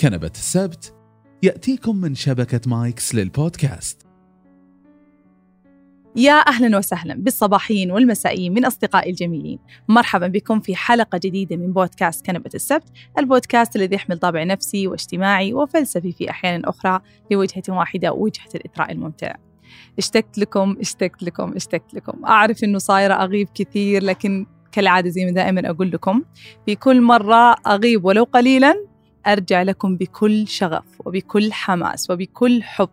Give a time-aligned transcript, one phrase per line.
[0.00, 0.94] كنبة السبت.
[1.42, 4.06] يأتيكم من شبكة مايكس للبودكاست.
[6.16, 9.58] يا أهلا وسهلا بالصباحيين والمسائيين من أصدقائي الجميلين.
[9.88, 15.54] مرحبا بكم في حلقة جديدة من بودكاست كنبة السبت البودكاست الذي يحمل طابع نفسي واجتماعي
[15.54, 19.34] وفلسفي في أحيان أخرى لوجهة واحدة وجهة الإثراء الممتع.
[19.98, 22.24] اشتقت لكم اشتقت لكم اشتقت لكم.
[22.24, 26.22] أعرف أنه صايرة أغيب كثير لكن كالعادة زي ما دائما أقول لكم
[26.66, 28.89] في كل مرة أغيب ولو قليلا
[29.26, 32.88] أرجع لكم بكل شغف وبكل حماس وبكل حب.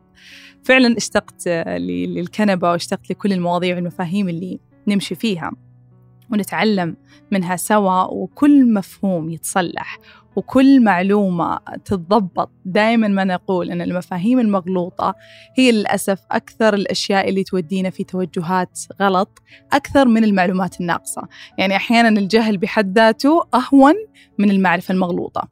[0.63, 5.51] فعلا اشتقت للكنبة واشتقت لكل المواضيع والمفاهيم اللي نمشي فيها.
[6.31, 6.97] ونتعلم
[7.31, 9.99] منها سوا وكل مفهوم يتصلح
[10.35, 12.51] وكل معلومة تتضبط.
[12.65, 15.15] دائما ما نقول أن المفاهيم المغلوطة
[15.57, 19.41] هي للأسف أكثر الأشياء اللي تودينا في توجهات غلط
[19.73, 21.21] أكثر من المعلومات الناقصة.
[21.57, 23.95] يعني أحيانا الجهل بحد ذاته أهون
[24.37, 25.49] من المعرفة المغلوطة.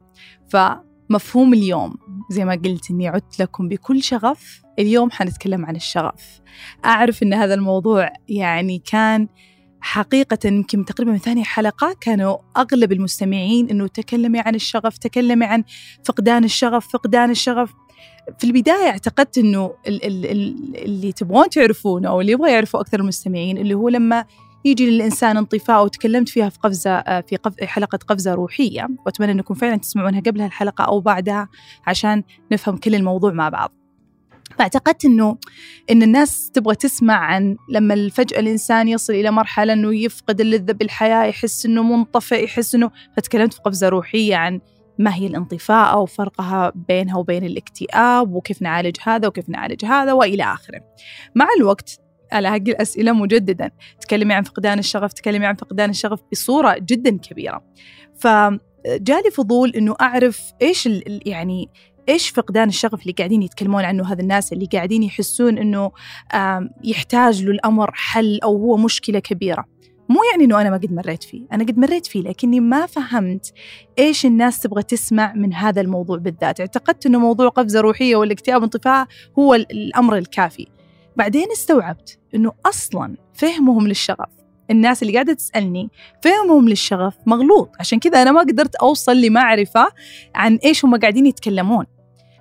[0.48, 1.96] فمفهوم اليوم
[2.30, 4.62] زي ما قلت إني عدت لكم بكل شغف.
[4.78, 6.40] اليوم حنتكلم عن الشغف.
[6.84, 9.28] أعرف أن هذا الموضوع يعني كان
[9.80, 15.64] حقيقة يمكن تقريبا من ثاني حلقة كانوا أغلب المستمعين أنه تكلمي عن الشغف تكلمي عن
[16.04, 17.72] فقدان الشغف فقدان الشغف.
[18.38, 23.88] في البداية اعتقدت أنه اللي تبغون تعرفونه أو اللي يبغى يعرفوا أكثر المستمعين اللي هو
[23.88, 24.24] لما
[24.66, 29.76] يجي للإنسان انطفاء وتكلمت فيها في قفزة في قف حلقة قفزة روحية وأتمنى أنكم فعلا
[29.76, 31.48] تسمعونها قبل هالحلقة أو بعدها
[31.86, 32.22] عشان
[32.52, 33.72] نفهم كل الموضوع مع بعض
[34.58, 35.38] فاعتقدت إنه
[35.90, 41.24] إن الناس تبغى تسمع عن لما فجاه الإنسان يصل إلى مرحلة إنه يفقد اللذه بالحياة
[41.24, 44.60] يحس إنه منطفئ يحس إنه فتكلمت في قفزة روحية عن
[44.98, 50.80] ما هي الانطفاء وفرقها بينها وبين الاكتئاب وكيف نعالج هذا وكيف نعالج هذا وإلى آخره.
[51.34, 53.70] مع الوقت الاقي الأسئلة مجددا.
[54.00, 57.64] تكلمي عن فقدان الشغف تكلمي عن فقدان الشغف بصورة جدا كبيرة.
[58.18, 60.88] فجالي فضول إنه أعرف إيش
[61.26, 61.68] يعني
[62.08, 65.90] إيش فقدان الشغف اللي قاعدين يتكلمون عنه هذا الناس اللي قاعدين يحسون إنه
[66.84, 69.64] يحتاج له الامر حل أو هو مشكلة كبيرة.
[70.08, 71.46] مو يعني إنه أنا ما قد مريت فيه.
[71.52, 73.52] أنا قد مريت فيه لكني ما فهمت
[73.98, 76.60] إيش الناس تبغى تسمع من هذا الموضوع بالذات.
[76.60, 79.06] اعتقدت إنه موضوع قفزة روحية والإكتئاب والانطفاء
[79.38, 80.66] هو الأمر الكافي.
[81.16, 84.28] بعدين استوعبت إنه أصلا فهمهم للشغف.
[84.70, 85.90] الناس اللي قاعدة تسألني
[86.22, 87.70] فهمهم للشغف مغلوط.
[87.80, 89.88] عشان كذا أنا ما قدرت أوصل لمعرفة
[90.34, 91.86] عن إيش هم قاعدين يتكلمون.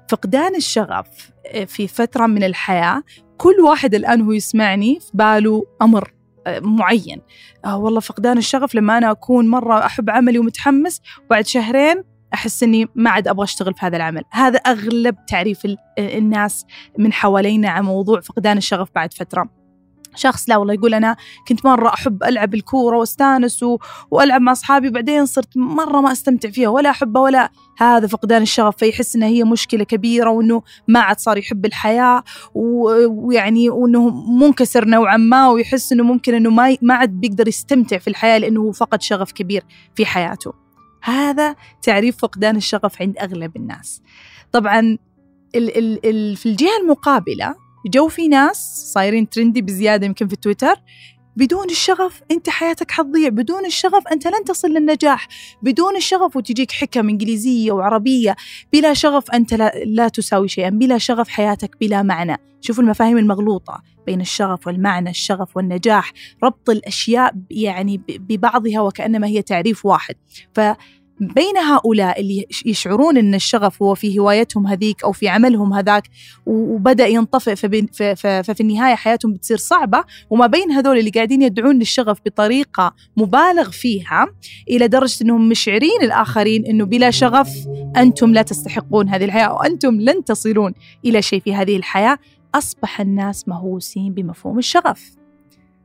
[0.09, 3.03] فقدان الشغف آه، في فترة من الحياة
[3.37, 6.13] كل واحد الآن هو يسمعني في باله أمر
[6.47, 7.21] آه، معين.
[7.65, 12.03] آه والله فقدان الشغف لما أنا أكون مرة أحب عملي ومتحمس وبعد شهرين
[12.35, 14.23] أحس أني ما عاد أبغى أشتغل في هذا العمل.
[14.31, 15.59] هذا أغلب تعريف
[15.99, 16.65] الناس
[16.97, 19.49] من حوالينا عن موضوع فقدان الشغف بعد فترة.
[20.15, 21.15] شخص لا والله يقول أنا
[21.47, 23.77] كنت مرة أحب ألعب الكورة وأستانس و...
[24.11, 28.77] وألعب مع أصحابي بعدين صرت مرة ما أستمتع فيها ولا أحبها ولا هذا فقدان الشغف
[28.77, 32.23] فيحس إنها هي مشكلة كبيرة وإنه ما عاد صار يحب الحياة
[32.53, 38.07] ويعني وإنه منكسر نوعا ما ويحس إنه ممكن إنه ما ما عاد بيقدر يستمتع في
[38.07, 39.63] الحياة لأنه هو فقد شغف كبير
[39.95, 40.64] في حياته.
[41.05, 44.01] هذا تعريف فقدان الشغف عند أغلب الناس.
[44.51, 44.79] طبعا
[45.55, 47.55] ال ال ال في الجهة المقابلة
[47.87, 50.75] جو في ناس صايرين ترندي بزيادة يمكن في تويتر
[51.35, 55.27] بدون الشغف أنت حياتك حتضيع بدون الشغف أنت لن تصل للنجاح
[55.61, 58.35] بدون الشغف وتجيك حكم إنجليزية وعربية
[58.73, 62.37] بلا شغف أنت لا, لا تساوي شيئا بلا شغف حياتك بلا معنى.
[62.61, 66.11] شوفوا المفاهيم المغلوطة بين الشغف والمعنى الشغف والنجاح
[66.43, 70.15] ربط الأشياء يعني ببعضها وكأنما هي تعريف واحد.
[70.53, 70.59] ف
[71.19, 76.03] بين هؤلاء اللي يشعرون إن الشغف هو في هوايتهم هذيك أو في عملهم هذاك
[76.45, 80.03] وبدأ ينطفئ ففي النهاية حياتهم بتصير صعبة.
[80.29, 84.27] وما بين هذول اللي قاعدين يدعون للشغف بطريقة مبالغ فيها
[84.69, 87.49] إلى درجة إنهم مشعرين الآخرين إنه بلا شغف
[87.97, 90.73] أنتم لا تستحقون هذه الحياة وأنتم لن تصلون
[91.05, 92.17] إلى شيء في هذه الحياة.
[92.55, 95.15] أصبح الناس مهووسين بمفهوم الشغف.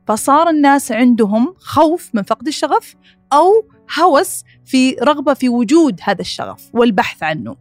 [0.07, 2.95] فصار الناس عندهم خوف من فقد الشغف
[3.33, 3.67] أو
[3.99, 7.55] هوس في رغبة في وجود هذا الشغف والبحث عنه.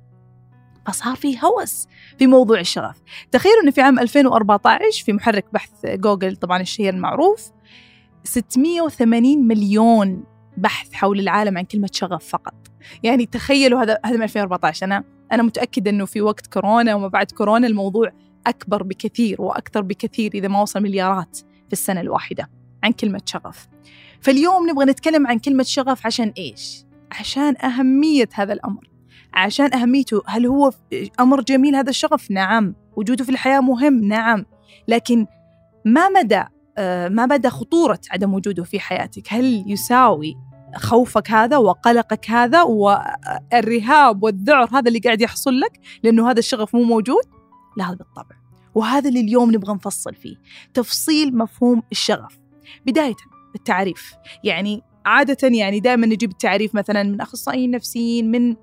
[0.86, 1.86] فصار في هوس
[2.18, 2.96] في موضوع الشغف.
[3.30, 7.50] تخيلوا أنه في عام 2014 في محرك بحث جوجل طبعا الشهير المعروف
[8.24, 10.24] 680 مليون
[10.56, 12.54] بحث حول العالم عن كلمة شغف فقط.
[13.02, 17.30] يعني تخيلوا هذا هذا من 2014 أنا أنا متأكدة أنه في وقت كورونا وما بعد
[17.30, 18.12] كورونا الموضوع
[18.46, 22.50] أكبر بكثير وأكثر بكثير إذا ما وصل مليارات في السنة الواحدة
[22.84, 23.68] عن كلمة شغف.
[24.20, 28.90] فاليوم نبغى نتكلم عن كلمة شغف عشان إيش؟ عشان أهمية هذا الأمر.
[29.34, 30.22] عشان أهميته.
[30.26, 30.72] هل هو
[31.20, 32.74] أمر جميل هذا الشغف؟ نعم.
[32.96, 34.46] وجوده في الحياة مهم؟ نعم.
[34.88, 35.26] لكن
[35.84, 36.42] ما مدى
[36.78, 40.36] آه، ما مدى خطورة عدم وجوده في حياتك؟ هل يساوي
[40.76, 46.82] خوفك هذا وقلقك هذا والرهاب والذعر هذا اللي قاعد يحصل لك لأنه هذا الشغف مو
[46.82, 47.22] موجود؟
[47.76, 48.36] لا بالطبع.
[48.74, 50.36] وهذا اللي اليوم نبغى نفصل فيه.
[50.74, 52.38] تفصيل مفهوم الشغف.
[52.86, 53.14] بداية.
[53.54, 54.14] التعريف.
[54.44, 58.56] يعني عادة يعني دائما نجيب التعريف مثلا من أخصائيين نفسيين من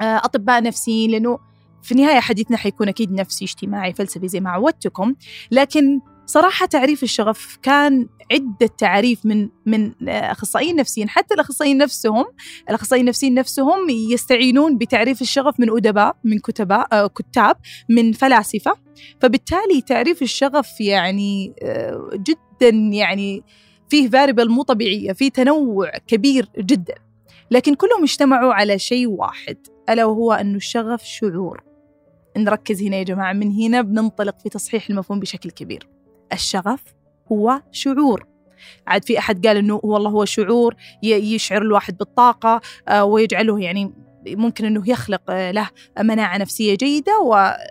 [0.00, 1.38] آه، أطباء نفسيين لأنه
[1.82, 5.14] في النهاية حديثنا حيكون أكيد نفسي اجتماعي فلسفي زي ما عودتكم.
[5.50, 11.08] لكن صراحة تعريف الشغف كان عدة تعريف من من أخصائيين نفسيين.
[11.08, 12.24] حتى الأخصائيين نفسهم
[12.68, 17.56] الأخصائيين النفسيين نفسهم يستعينون بتعريف الشغف من أدباء من كتباء آه، كتاب
[17.90, 18.76] من فلاسفة.
[19.20, 23.42] فبالتالي تعريف الشغف يعني آه، جدا يعني
[23.88, 26.94] فيه فاريبل مو طبيعية فيه تنوع كبير جدا.
[27.50, 29.56] لكن كلهم اجتمعوا على شيء واحد
[29.88, 31.62] ألا وهو أنه الشغف شعور.
[32.36, 35.88] نركز هنا يا جماعة من هنا بننطلق في تصحيح المفهوم بشكل كبير.
[36.32, 36.82] الشغف
[37.32, 38.26] هو شعور.
[38.86, 43.92] عاد في أحد قال أنه والله هو شعور يشعر الواحد بالطاقة آه، ويجعله يعني
[44.26, 45.68] ممكن إنه يخلق آه، له
[46.00, 47.12] مناعة نفسية جيدة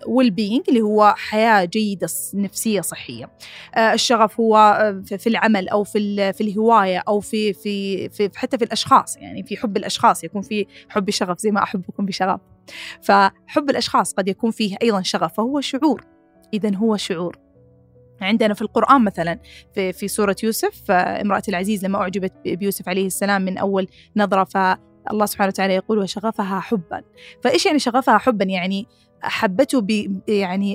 [0.08, 3.30] وويل بينج اللي هو حياة جيدة نفسية صحية.
[3.76, 8.64] آه، الشغف هو في العمل أو في في الهواية أو في في في حتى في
[8.64, 12.40] الأشخاص يعني في حب الأشخاص يكون في حب شغف زي ما احبكم بشغف.
[13.02, 16.06] فحب الأشخاص قد يكون فيه أيضا شغف فهو شعور.
[16.54, 17.44] اذا هو شعور.
[18.22, 19.40] عندنا في القرآن مثلا
[19.76, 24.44] في, في سورة يوسف امرأة العزيز لما أعجبت بيوسف عليه السلام من أول نظرة
[25.06, 27.04] فالله سبحانه وتعالى يقول وشغفها حبا.
[27.44, 28.88] فإيش يعني شغفها حبا؟ يعني
[29.22, 30.74] حبته ب يعني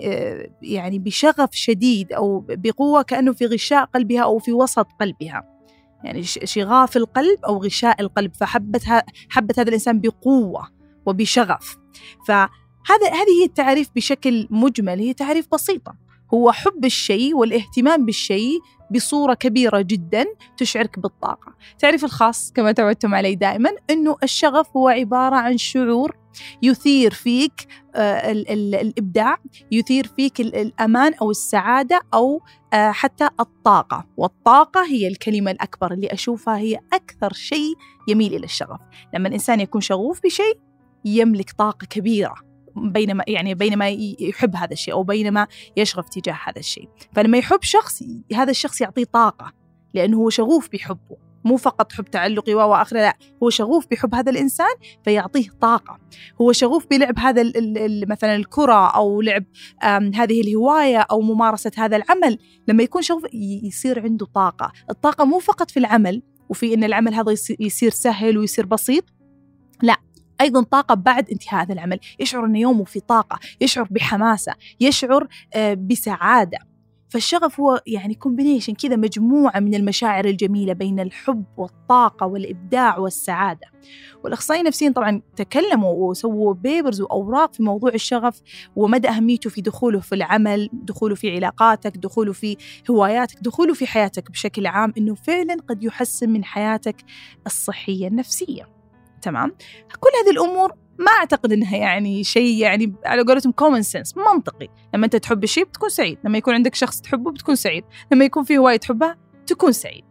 [0.63, 5.45] يعني بشغف شديد أو بقوة كأنه في غشاء قلبها أو في وسط قلبها.
[6.05, 8.35] يعني شغاف القلب أو غشاء القلب.
[8.35, 10.69] فحبتها حبت هذا الإنسان بقوة
[11.07, 11.77] وبشغف.
[12.27, 14.99] فهذا هذه هي التعريف بشكل مجمل.
[14.99, 15.95] هي تعريف بسيطة.
[16.35, 18.59] هو حب الشيء والاهتمام بالشيء
[18.91, 20.25] بصورة كبيرة جدا
[20.57, 21.55] تشعرك بالطاقة.
[21.79, 26.17] تعرف الخاص كما تعودتم علي دائما أنه الشغف هو عبارة عن شعور
[26.63, 29.39] يثير فيك آه، الإبداع
[29.73, 32.43] يثير فيك الأمان أو السعادة أو
[32.73, 34.07] آه، حتى الطاقة.
[34.17, 37.75] والطاقة هي الكلمة الأكبر اللي أشوفها هي أكثر شيء
[38.09, 38.81] يميل إلى الشغف.
[39.15, 40.61] لما الإنسان يكون شغوف بشيء
[41.05, 42.48] يملك طاقة كبيرة.
[42.83, 43.89] بينما يعني بينما
[44.21, 45.47] يحب هذا الشيء أو بينما
[45.77, 46.89] يشغف تجاه هذا الشيء.
[47.15, 48.03] فلما يحب شخص
[48.35, 49.53] هذا الشخص يعطيه طاقة
[49.95, 51.29] لأنه هو شغوف بحبه.
[51.45, 55.99] مو فقط حب تعلقي وآخره لا هو شغوف بحب هذا الإنسان فيعطيه طاقة.
[56.41, 57.53] هو شغوف بلعب هذا
[58.07, 59.45] مثلا الكرة أو لعب
[60.15, 62.39] هذه الهواية أو ممارسة هذا العمل.
[62.69, 63.25] لما يكون شغوف
[63.63, 64.73] يصير عنده طاقة.
[64.91, 69.05] الطاقة مو فقط في العمل وفي إن العمل هذا يصير سهل ويصير بسيط.
[69.83, 69.97] لا
[70.41, 72.01] أيضا طاقة بعد انتهاء هذا العمل.
[72.21, 76.59] يشعر ان يومه في طاقة يشعر بحماسة يشعر آه، بسعادة.
[77.09, 83.67] فالشغف هو يعني combination كذا مجموعة من المشاعر الجميلة بين الحب والطاقة والإبداع والسعادة.
[84.25, 88.41] والأخصائيين النفسيين طبعا تكلموا وسووا papers وأوراق في موضوع الشغف
[88.77, 92.57] ومدى أهميته في دخوله في العمل دخوله في علاقاتك دخوله في
[92.91, 96.97] هواياتك دخوله في حياتك بشكل عام أنه فعلا قد يحسن من حياتك
[97.47, 98.78] الصحية النفسية.
[99.23, 99.55] تمام؟
[100.01, 104.69] كل هذه الأمور ما أعتقد إنها يعني شيء يعني على قولتهم common sense منطقي.
[104.95, 108.45] لما أنت تحب شيء بتكون سعيد لما يكون عندك شخص تحبه بتكون سعيد لما يكون
[108.45, 109.17] في هوايه تحبها
[109.47, 110.05] تكون سعيد.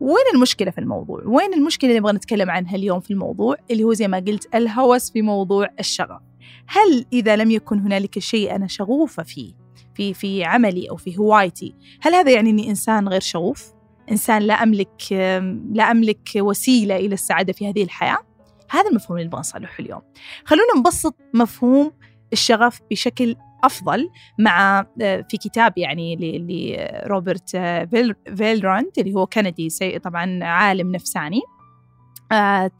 [0.00, 3.92] وين المشكلة في الموضوع؟ وين المشكلة اللي نبغى نتكلم عنها اليوم في الموضوع؟ اللي هو
[3.92, 6.20] زي ما قلت الهوس في موضوع الشغف.
[6.66, 9.54] هل إذا لم يكن هنالك شيء أنا شغوفة فيه
[9.94, 13.72] في في عملي أو في هوايتي هل هذا يعني إني إنسان غير شغوف؟
[14.10, 15.02] إنسان لا أملك
[15.72, 18.18] لا أملك وسيلة إلى السعادة في هذه الحياة؟
[18.70, 20.02] هذا المفهوم اللي نبغى نصلحه اليوم.
[20.44, 21.92] خلونا نبسط مفهوم
[22.32, 26.16] الشغف بشكل أفضل مع آه، في كتاب يعني
[27.06, 27.88] لروبرت آه،
[28.36, 29.68] فاليراند اللي هو كندي
[30.04, 31.40] طبعا عالم نفساني.
[32.32, 32.70] آه،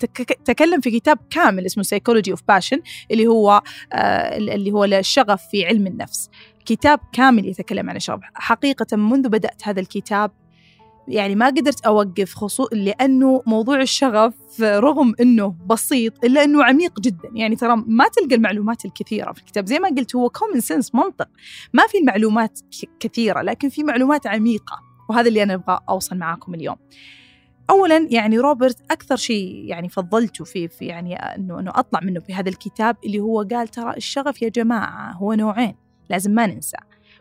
[0.45, 3.63] تكلم في كتاب كامل اسمه Psychology of Passion اللي هو
[3.95, 6.31] اللي هو الشغف في علم النفس.
[6.65, 8.21] كتاب كامل يتكلم عن الشغف.
[8.35, 10.31] حقيقة منذ بدأت هذا الكتاب
[11.09, 17.31] يعني ما قدرت أوقف خصوص لأنه موضوع الشغف رغم أنه بسيط إلا أنه عميق جدا.
[17.35, 19.67] يعني ترى ما تلقى المعلومات الكثيرة في الكتاب.
[19.67, 21.29] زي ما قلت هو common sense منطق.
[21.73, 22.61] ما في المعلومات
[23.01, 24.81] كثيرة لكن في معلومات عميقة.
[25.09, 26.77] وهذا اللي أنا أبغى أوصل معاكم اليوم.
[27.71, 32.35] اولا يعني روبرت أكثر شيء يعني فضلته في, في يعني إنه إنه أطلع منه في
[32.35, 35.75] هذا الكتاب اللي هو قال ترى الشغف يا جماعة هو نوعين
[36.11, 36.77] لازم ما ننسى.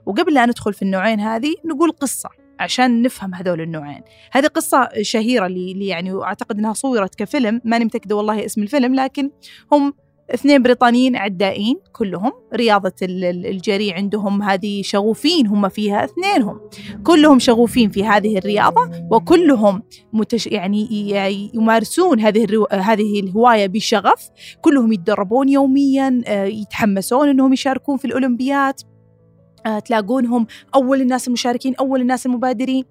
[0.06, 2.43] وقبل لا ندخل في النوعين هذه نقول قصة.
[2.60, 4.02] عشان نفهم هذول النوعين.
[4.32, 9.30] هذه قصة شهيرة اللي يعني أعتقد أنها صورت كفيلم ماني متأكدة والله اسم الفيلم لكن
[9.72, 9.94] هم
[10.34, 16.60] اثنين بريطانيين عدائين كلهم رياضة الجري عندهم هذه شغوفين هم فيها اثنينهم.
[17.04, 19.84] كلهم شغوفين في هذه الرياضة وكلهم
[20.14, 20.88] متش يعني
[21.54, 22.68] يمارسون هذه الرو...
[22.72, 24.30] هذه الهواية بشغف.
[24.62, 28.82] كلهم يتدربون يوميا آه، يتحمسون إنهم يشاركون في الأولمبيات.
[29.86, 32.86] تلاقونهم أول الناس المشاركين أول الناس المبادرين.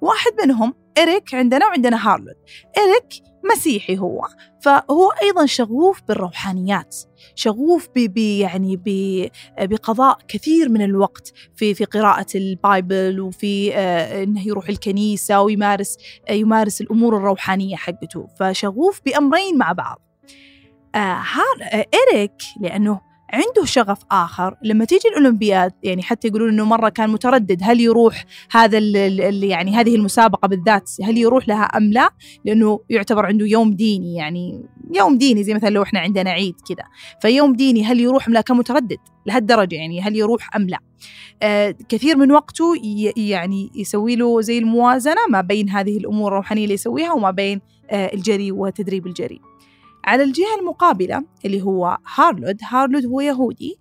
[0.00, 2.34] واحد منهم إريك عندنا وعندنا هارلود.
[2.78, 4.28] إريك مسيحي هو.
[4.62, 6.96] فهو أيضا شغوف بالروحانيات
[7.34, 8.88] شغوف ب يعني ب
[9.60, 15.96] بقضاء كثير من الوقت في في قراءة البايبل وفي آه إنه يروح الكنيسة ويمارس
[16.28, 18.26] آه يمارس الأمور الروحانية حقته.
[18.40, 20.02] فشغوف بأمرين مع بعض.
[20.94, 23.00] آه, آه، إريك لأنه
[23.32, 24.54] عنده شغف آخر.
[24.62, 29.76] لما تيجي الأولمبياد يعني حتى يقولون أنه مرة كان متردد هل يروح هذا اللي يعني
[29.76, 32.10] هذه المسابقة بالذات هل يروح لها أم لا؟
[32.44, 36.84] لأنه يعتبر عنده يوم ديني يعني يوم ديني زي مثلا لو إحنا عندنا عيد كذا.
[37.22, 40.78] فيوم ديني هل يروح أم لا؟ كان متردد لهالدرجة يعني هل يروح أم لا.
[41.42, 42.74] آه كثير من وقته
[43.16, 48.14] يعني يسوي له زي الموازنة ما بين هذه الأمور الروحانية اللي يسويها وما بين آه
[48.14, 49.40] الجري وتدريب الجري.
[50.08, 52.56] على الجهة المقابلة اللي هو هارلود.
[52.62, 53.78] هارلود هو يهودي.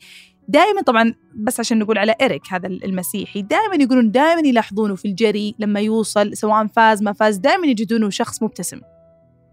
[0.47, 5.55] دائما طبعا بس عشان نقول على إريك هذا المسيحي دائما يقولون دائما يلاحظونه في الجري
[5.59, 8.81] لما يوصل سواء فاز ما فاز دائما يجدونه شخص مبتسم.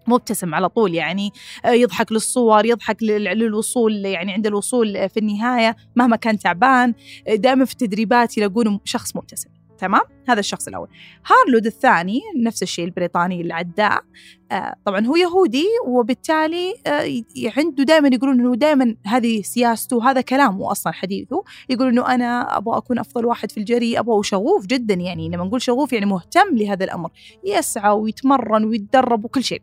[0.07, 1.31] مبتسم على طول يعني
[1.65, 6.95] آه، يضحك للصور يضحك للوصول يعني عند الوصول في النهاية مهما كان تعبان
[7.29, 9.51] آه، دائما في التدريبات يلاقونه شخص مبتسم.
[9.79, 10.89] تمام؟ هذا الشخص الأول.
[11.27, 14.03] هارلود الثاني نفس الشيء البريطاني العداء
[14.53, 17.23] آه طبعا هو يهودي وبالتالي آه
[17.57, 21.45] عنده دائما يقولون إنه دائما هذه سياسته هذا كلامه أصلا حديثه.
[21.69, 25.63] يقول إنه أنا أبغى أكون أفضل واحد في الجري أبغى شغوف جدا يعني لما نقول
[25.63, 27.11] شغوف يعني مهتم لهذا الأمر.
[27.45, 29.63] يسعى ويتمرن ويتدرب وكل شيء.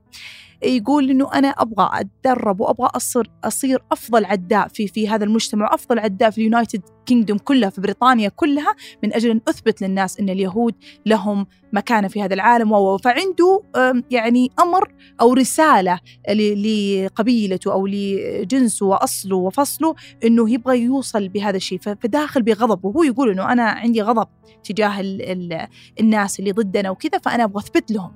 [0.64, 6.00] يقول إنه أنا أبغى أتدرب وأبغى اصير أصير أفضل عداء في في هذا المجتمع وأفضل
[6.00, 10.30] عداء في ال United Kingdom كلها في بريطانيا كلها من أجل أن أثبت للناس إن
[10.30, 10.76] اليهود
[11.06, 12.98] لهم مكانة في هذا العالم.
[12.98, 13.64] فعنده
[14.12, 16.00] يعني أمر أو رسالة
[16.30, 21.80] لقبيلته أو لجنسه وأصله وفصله إنه يبغى يوصل بهذا الشيء.
[21.80, 24.28] فداخل بغضب وهو يقول إنه أنا عندي غضب
[24.64, 25.68] تجاه ال ال
[26.00, 28.12] الناس اللي ضدنا وكذا فأنا أبغى أثبت لهم.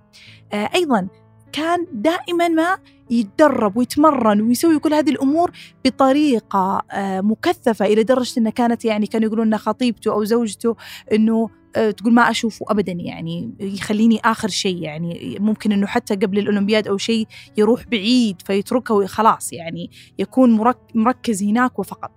[0.53, 1.07] آه، أيضا
[1.55, 2.77] كان دائما ما
[3.09, 5.51] يتدرب ويتمرن ويسوي كل هذه الأمور
[5.85, 10.75] بطريقة آه، مكثفة إلى درجة انه كانت يعني كانوا يقولون ان خطيبته أو زوجته
[11.11, 16.39] إنه آه، تقول ما أشوفه ابدا يعني يخليني آخر شيء يعني ممكن إنه حتى قبل
[16.39, 22.11] الأولمبياد أو شيء يروح بعيد فيتركه وخلاص يعني يكون مركز هناك وفقط.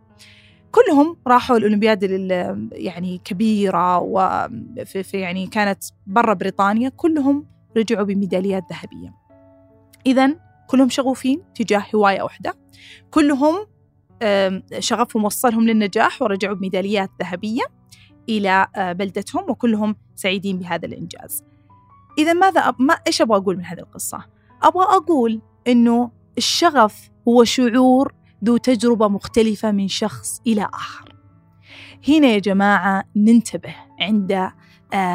[0.70, 2.02] كلهم راحوا الأولمبياد
[2.72, 9.27] يعني كبيرة وفي يعني كانت برا بريطانيا كلهم رجعوا بميداليات ذهبية.
[10.08, 10.36] إذا
[10.66, 12.54] كلهم شغوفين تجاه هواية واحدة.
[13.10, 13.54] كلهم
[14.78, 17.62] شغفهم وصلهم للنجاح ورجعوا بميداليات ذهبية
[18.28, 21.44] إلى بلدتهم وكلهم سعيدين بهذا الإنجاز.
[22.18, 22.74] إذا ماذا أب...
[22.78, 24.24] ما إيش أبغى أقول من هذه القصة؟
[24.62, 31.14] أبغى أقول إنه الشغف هو شعور ذو تجربة مختلفة من شخص إلى آخر.
[32.08, 34.50] هنا يا جماعة ننتبه عند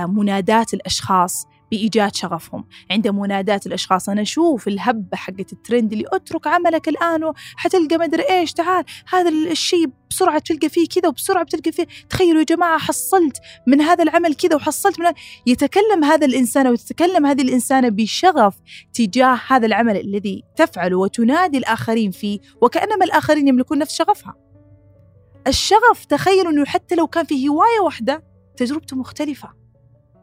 [0.08, 2.66] منادات الأشخاص بإيجاد شغفهم.
[2.92, 8.54] عند منادات الأشخاص أنا أشوف الهبة حقت الترند اللي أترك عملك الآن وحتلقى مدري إيش
[8.54, 11.88] تعال هذا الشيء بسرعة تلقى فيه كذا وبسرعة بتلقى فيه.
[12.10, 13.38] تخيلوا يا جماعة حصلت
[13.68, 15.06] من هذا العمل كذا وحصلت من
[15.46, 18.56] يتكلم هذا الإنسان وتتكلم هذه الإنسانة بشغف
[18.94, 24.36] تجاه هذا العمل الذي تفعله وتنادي الآخرين فيه وكأنما الآخرين يملكون نفس شغفها.
[25.48, 28.24] الشغف تخيلوا أنه حتى لو كان في هواية واحدة
[28.58, 29.63] تجربته مختلفة.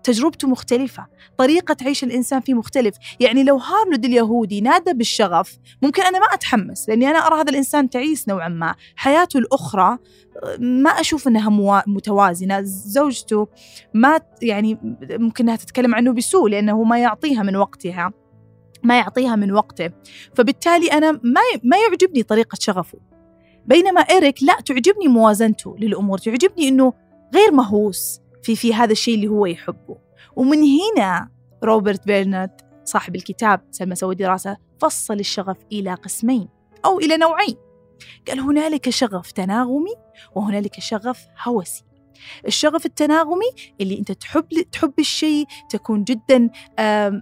[0.03, 1.07] تجربته مختلفة
[1.39, 2.95] طريقة عيش الإنسان فيه مختلف.
[3.21, 7.91] يعني لو هارلود اليهودي نادى بالشغف ممكن أنا ما أتحمس لأني أنا أرى هذا الإنسان
[7.91, 8.75] تعيس نوعا ما.
[8.97, 9.99] حياته الأخرى
[10.59, 12.61] ما أشوف أنها متوازنة.
[12.63, 13.49] زوجته
[13.95, 14.79] ما يعني
[15.11, 18.13] ممكن أنها تتكلم عنه بسوء لأنه ما يعطيها من وقتها
[18.83, 19.91] ما يعطيها من وقته.
[20.35, 22.99] فبالتالي أنا ما ما يعجبني طريقة شغفه.
[23.67, 26.93] بينما إيريك لا تعجبني موازنته للأمور تعجبني أنه
[27.35, 28.21] غير مهووس.
[28.43, 29.97] في في هذا الشيء اللي هو يحبه.
[30.37, 31.29] ومن هنا
[31.65, 36.49] روبرت بيرنارد صاحب الكتاب سلمى سوى دراسة فصل الشغف إلى قسمين
[36.85, 37.57] أو إلى نوعين.
[38.29, 39.95] قال هنالك شغف تناغمي
[40.35, 41.85] وهنالك شغف هوسي.
[42.47, 46.51] الشغف التناغمي اللي أنت تحب تحب الشيء تكون جدا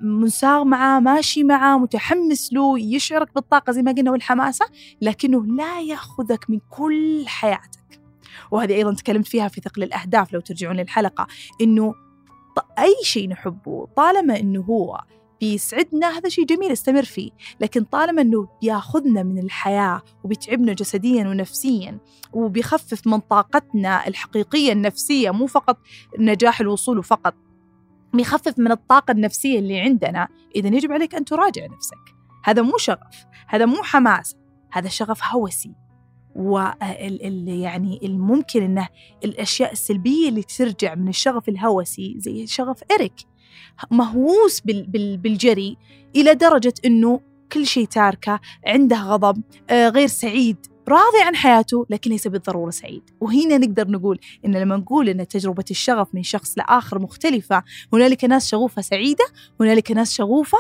[0.03, 4.67] منساغ معاه ماشي معاه متحمس له يشعرك بالطاقة زي ما قلنا والحماسة
[5.03, 7.88] لكنه لا يأخذك من كل حياتك.
[8.51, 11.27] وهذه أيضا تكلمت فيها في ثقل الأهداف لو ترجعون للحلقة
[11.61, 11.95] إنه
[12.79, 15.01] أي شيء نحبه طالما إنه هو
[15.41, 17.31] بيسعدنا هذا شيء جميل استمر فيه.
[17.61, 21.99] لكن طالما أنه بياخذنا من الحياة وبيتعبنا جسديا ونفسيا
[22.33, 25.79] وبيخفف من طاقتنا الحقيقية النفسية مو فقط
[26.19, 27.35] نجاح الوصول فقط
[28.15, 32.15] بيخفف من الطاقة النفسية اللي عندنا إذا يجب عليك أن تراجع نفسك.
[32.45, 34.37] هذا مو شغف هذا مو حماس
[34.73, 35.88] هذا شغف هوسي.
[36.35, 38.89] وال يعني الممكن إنه
[39.25, 43.15] الأشياء السلبية اللي ترجع من الشغف الهوسي زي شغف إريك
[43.91, 45.77] مهووس بال بال بالجري
[46.17, 47.21] إلى درجة إنه
[47.53, 50.57] كل شيء تاركة عنده غضب آه غير سعيد
[50.89, 53.03] راضي عن حياته لكن ليس بالضرورة سعيد.
[53.21, 58.49] وهنا نقدر نقول إن لما نقول إن تجربة الشغف من شخص لآخر مختلفة هنالك ناس
[58.49, 59.25] شغوفة سعيدة
[59.61, 60.59] هنالك ناس شغوفة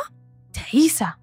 [0.53, 1.15] تعيسه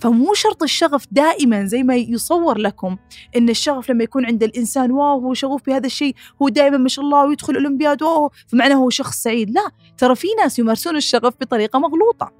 [0.00, 2.96] فمو شرط الشغف دائما زي ما يصور لكم
[3.36, 7.04] إن الشغف لما يكون عند الإنسان واو هو شغوف بهذا الشيء هو دائما ما شاء
[7.04, 9.50] الله ويدخل الأولمبياد واو فمعناه هو شخص سعيد.
[9.50, 12.32] لا ترى في ناس يمارسون الشغف بطريقة مغلوطة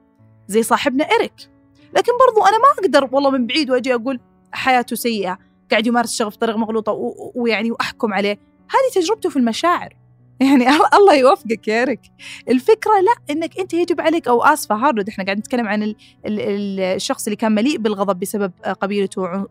[0.49, 1.51] زي صاحبنا إريك.
[1.97, 4.21] لكن برضو أنا ما أقدر والله من بعيد وأجي أقول
[4.53, 5.39] حياته سيئة
[5.71, 6.93] قاعد يمارس الشغف بطريقة مغلوطة
[7.35, 8.39] ويعني وأحكم عليه.
[8.71, 10.04] هذه تجربته في المشاعر.
[10.41, 10.67] يعني
[10.99, 12.01] الله يوفقك يا إريك
[12.49, 16.81] الفكرة لا إنك أنت يجب عليك أو آسفة هارلود إحنا قاعد نتكلم عن ال ال
[16.81, 19.47] الشخص اللي كان مليء بالغضب بسبب قبيلته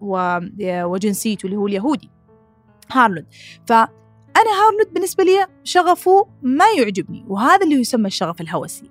[0.85, 2.09] وجنسيته اللي هو اليهودي.
[2.91, 3.25] هارلود
[3.67, 3.87] فأنا
[4.35, 8.89] هارلود بالنسبة لي شغفه ما يعجبني وهذا اللي يسمى الشغف الهوسي.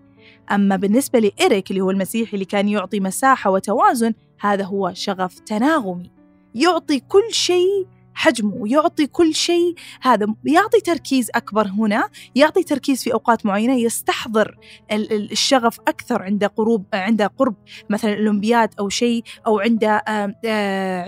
[0.53, 6.11] أما بالنسبة لإيريك اللي هو المسيحي اللي كان يعطي مساحة وتوازن هذا هو شغف تناغمي.
[6.55, 10.27] يعطي كل شيء حجمه ويعطي كل شيء هذا.
[10.45, 14.59] يعطي تركيز أكبر هنا يعطي تركيز في أوقات معينة يستحضر
[14.93, 17.55] الشغف أكثر عند قروب عند قرب
[17.91, 19.85] مثلا الأولمبياد أو شيء أو عند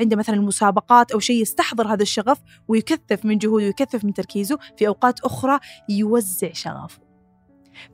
[0.00, 4.58] عند مثلا المسابقات أو شيء يستحضر هذا الشغف ويكثف من جهوده ويكثف من تركيزه.
[4.76, 5.58] في أوقات أخرى
[5.88, 7.00] يوزع شغفه.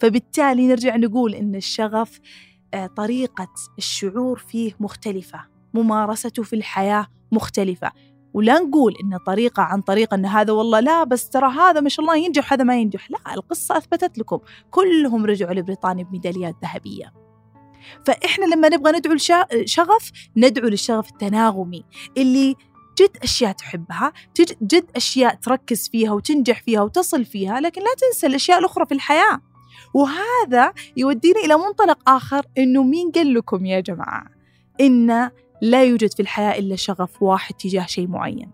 [0.01, 2.21] فبالتالي نرجع نقول إن الشغف
[2.97, 3.49] طريقة
[3.79, 5.47] الشعور فيه مختلفة.
[5.75, 7.93] ممارسته في الحياة مختلفة.
[8.35, 12.05] ولا نقول إن طريقة عن طريقة إن هذا والله لا بس ترى هذا ما شاء
[12.05, 13.11] الله ينجح وهذا ما ينجح.
[13.11, 14.39] لا القصة أثبتت لكم.
[14.71, 17.13] كلهم رجعوا لبريطانيا بميداليات ذهبية.
[18.07, 19.17] فإحنا لما نبغى ندعو
[19.53, 21.85] الشغف ندعو للشغف التناغمي
[22.17, 22.57] اللي
[23.01, 24.13] جد أشياء تحبها
[24.63, 29.41] جد أشياء تركز فيها وتنجح فيها وتصل فيها لكن لا تنسى الأشياء الأخرى في الحياة.
[29.95, 34.27] وهذا يودينا إلى منطلق آخر إنه مين قال لكم يا جماعة؟
[34.81, 35.31] إن
[35.63, 38.51] لا يوجد في الحياة إلا شغف واحد تجاه شيء معين.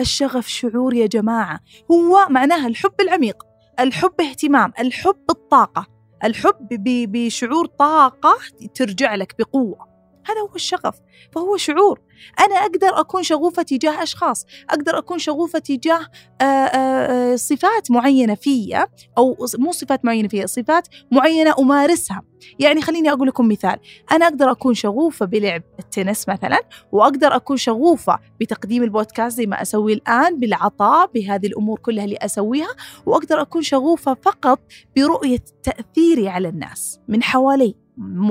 [0.00, 1.60] الشغف شعور يا جماعة
[1.92, 3.36] هو معناها الحب العميق
[3.80, 5.86] الحب اهتمام الحب بالطاقة
[6.24, 6.68] الحب
[7.12, 8.38] بشعور طاقة
[8.74, 9.87] ترجع لك بقوة.
[10.28, 11.00] هذا هو الشغف
[11.32, 12.00] فهو شعور.
[12.40, 16.06] أنا أقدر أكون شغوفة تجاه أشخاص أقدر أكون شغوفة تجاه
[16.40, 18.86] آآ آآ صفات معينة فيا
[19.18, 22.22] أو مو صفات معينة فيا صفات معينة أمارسها.
[22.58, 23.76] يعني خليني أقول لكم مثال.
[24.12, 26.60] أنا أقدر أكون شغوفة بلعب التنس مثلا
[26.92, 32.74] وأقدر أكون شغوفة بتقديم البودكاست زي ما أسوي الآن بالعطاء بهذه الأمور كلها اللي أسويها
[33.06, 34.60] وأقدر أكون شغوفة فقط
[34.96, 37.74] برؤية تأثيري على الناس من حوالي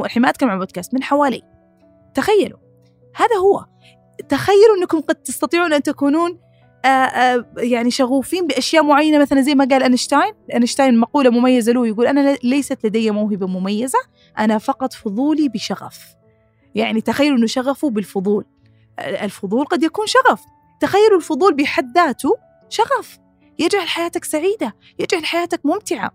[0.05, 1.56] الحين ما أتكلم عن بودكاست من حوالي.
[2.17, 2.59] تخيلوا.
[3.15, 3.65] هذا هو.
[4.29, 6.39] تخيلوا أنكم قد تستطيعون أن تكونون
[6.85, 10.33] آآ آآ يعني شغوفين بأشياء معينة مثلا زي ما قال أينشتاين.
[10.53, 13.99] أينشتاين مقولة مميزة له يقول أنا ليست لدي موهبة مميزة
[14.39, 15.99] أنا فقط فضولي بشغف.
[16.75, 18.45] يعني تخيلوا أنه شغفه بالفضول.
[18.99, 20.41] الفضول قد يكون شغف.
[20.81, 22.37] تخيلوا الفضول بحد ذاته
[22.69, 23.17] شغف.
[23.59, 26.11] يجعل حياتك سعيدة يجعل حياتك ممتعة.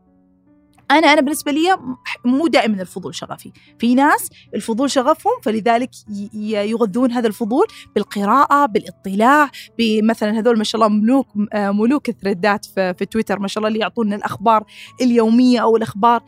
[0.92, 1.78] أنا أنا بالنسبة لي
[2.24, 3.52] مو دائما الفضول شغفي.
[3.78, 5.90] في ناس الفضول شغفهم فلذلك
[6.35, 13.07] يغذون هذا الفضول بالقراءة بالاطلاع بمثلا هذول ما شاء الله ملوك ملوك الثريدات في, في
[13.07, 14.64] تويتر ما شاء الله اللي يعطونا الأخبار
[15.00, 16.22] اليومية أو الأخبار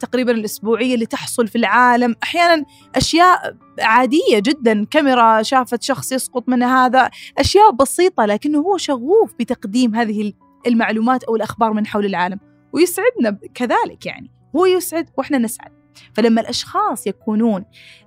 [0.00, 2.14] تقريبا الأسبوعية اللي تحصل في العالم.
[2.22, 2.64] أحيانا
[2.94, 9.94] أشياء عادية جدا كاميرا شافت شخص يسقط من هذا أشياء بسيطة لكنه هو شغوف بتقديم
[9.94, 10.32] هذه
[10.66, 12.55] المعلومات أو الأخبار من حول العالم.
[12.72, 15.72] ويسعدنا كذلك يعني هو يسعد وإحنا نسعد.
[16.14, 17.64] فلما الأشخاص يكونون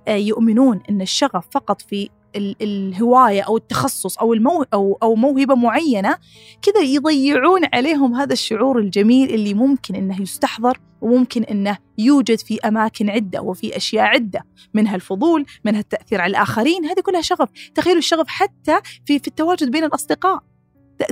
[0.08, 6.16] يؤمنون إن الشغف فقط في الهواية أو التخصص أو المو أو أو موهبة معينة
[6.62, 13.10] كذا يضيعون عليهم هذا الشعور الجميل اللي ممكن إنه يستحضر وممكن إنه يوجد في أماكن
[13.10, 17.48] عدة وفي أشياء عدة منها الفضول منها التأثير على الآخرين هذه كلها شغف.
[17.74, 20.42] تخيلوا الشغف حتى في في التواجد بين الأصدقاء.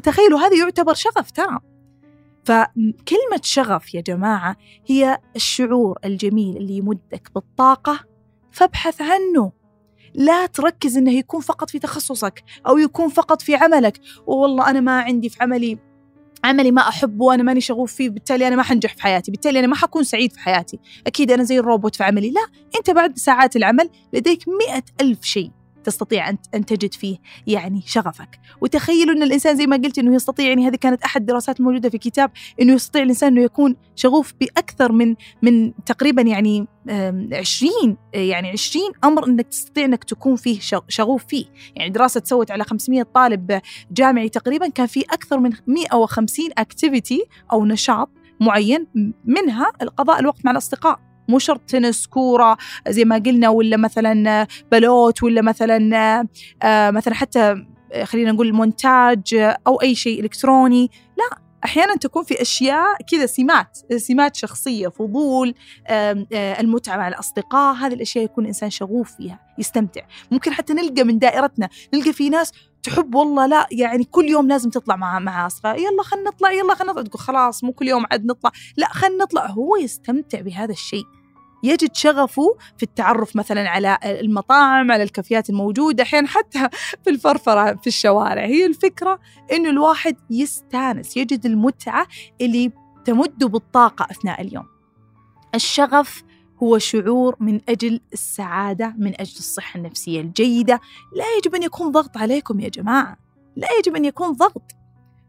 [0.03, 1.59] تخيلوا هذا يعتبر شغف ترى.
[2.49, 4.57] فكلمة شغف يا جماعة
[4.87, 8.01] هي الشعور الجميل اللي يمدك بالطاقة
[8.53, 9.53] فابحث عنه.
[10.15, 14.01] لا تركز إنه يكون فقط في تخصصك أو يكون فقط في عملك.
[14.27, 15.79] والله أنا ما عندي في عملي
[16.45, 19.67] عملي ما أحبه وأنا ماني شغوف فيه بالتالي أنا ما حنجح في حياتي بالتالي أنا
[19.67, 20.79] ما حكون سعيد في حياتي.
[21.07, 22.31] أكيد أنا زي الروبوت في عملي.
[22.31, 25.51] لا أنت بعد ساعات العمل لديك مئة ألف شيء.
[25.89, 28.41] تستطيع أن تجد فيه يعني شغفك.
[28.61, 31.99] وتخيلوا أن الإنسان زي ما قلت أنه يستطيع يعني هذه كانت أحد الدراسات الموجودة في
[31.99, 36.67] كتاب أنه يستطيع الإنسان أنه يكون شغوف بأكثر من من تقريبا يعني
[37.33, 41.45] عشرين يعني عشرين أمر أنك تستطيع أنك تكون فيه شغوف فيه.
[41.77, 47.67] يعني دراسة تسوت على 500 طالب جامعي تقريبا كان في أكثر من 150 اكتيفيتي أو
[47.67, 48.87] نشاط معين
[49.25, 51.08] منها القضاء الوقت مع الأصدقاء.
[51.29, 52.57] مو شرط تنس كورة
[52.89, 56.27] زي ما قلنا ولا مثلا بلوت ولا مثلا
[56.63, 57.65] آه، مثلا حتى
[58.05, 60.91] خلينا نقول مونتاج أو أي شيء إلكتروني.
[61.19, 65.55] لا أحيانا تكون في أشياء كذا سمات سمات شخصية فضول
[65.87, 70.01] آه، المتعة مع الأصدقاء هذه الأشياء يكون الانسان شغوف فيها يستمتع.
[70.31, 74.71] ممكن حتى نلقى من دائرتنا نلقى في ناس تحب والله لا يعني كل يوم لازم
[74.71, 75.79] تطلع مع مع أصدقاء.
[75.79, 77.03] يلا خلينا نطلع يلا خلينا نطلع.
[77.03, 78.53] تقول خلاص مو كل يوم عاد نطلع.
[78.77, 79.47] لا خلينا نطلع.
[79.47, 81.05] هو يستمتع بهذا الشيء.
[81.63, 86.69] يجد شغفه في التعرف مثلا على المطاعم على الكافيات الموجودة أحيانا حتى
[87.05, 88.45] في الفرفرة في الشوارع.
[88.45, 89.21] هي الفكرة
[89.53, 92.07] إنه الواحد يستانس يجد المتعة
[92.41, 92.73] اللي
[93.05, 94.67] تمد بالطاقة أثناء اليوم.
[95.55, 96.25] الشغف
[96.63, 100.81] هو شعور من أجل السعادة من أجل الصحة النفسية الجيدة.
[101.17, 103.17] لا يجب أن يكون ضغط عليكم يا جماعة.
[103.57, 104.78] لا يجب أن يكون ضغط.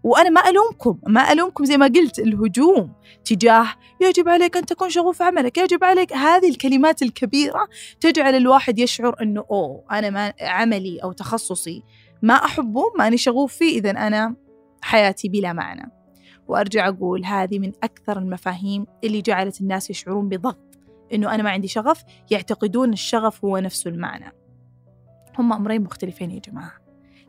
[0.04, 2.94] وأنا ما ألومكم ما ألومكم زي ما قلت الهجوم.
[3.26, 3.68] تجاه
[4.02, 7.68] يجب عليك أن تكون شغوف عملك يجب عليك هذه الكلمات الكبيرة
[8.00, 11.84] تجعل الواحد يشعر أنه أوه أنا ما عملي أو تخصصي
[12.22, 14.36] ما أحبه ماني شغوف فيه إذا أنا
[14.82, 15.92] حياتي بلا معنى.
[16.48, 20.80] وأرجع أقول هذه من أكثر المفاهيم اللي جعلت الناس يشعرون بضغط
[21.14, 24.34] إنه أنا ما عندي شغف يعتقدون الشغف هو نفسه المعنى.
[25.40, 26.79] هم أمرين مختلفين يا جماعة.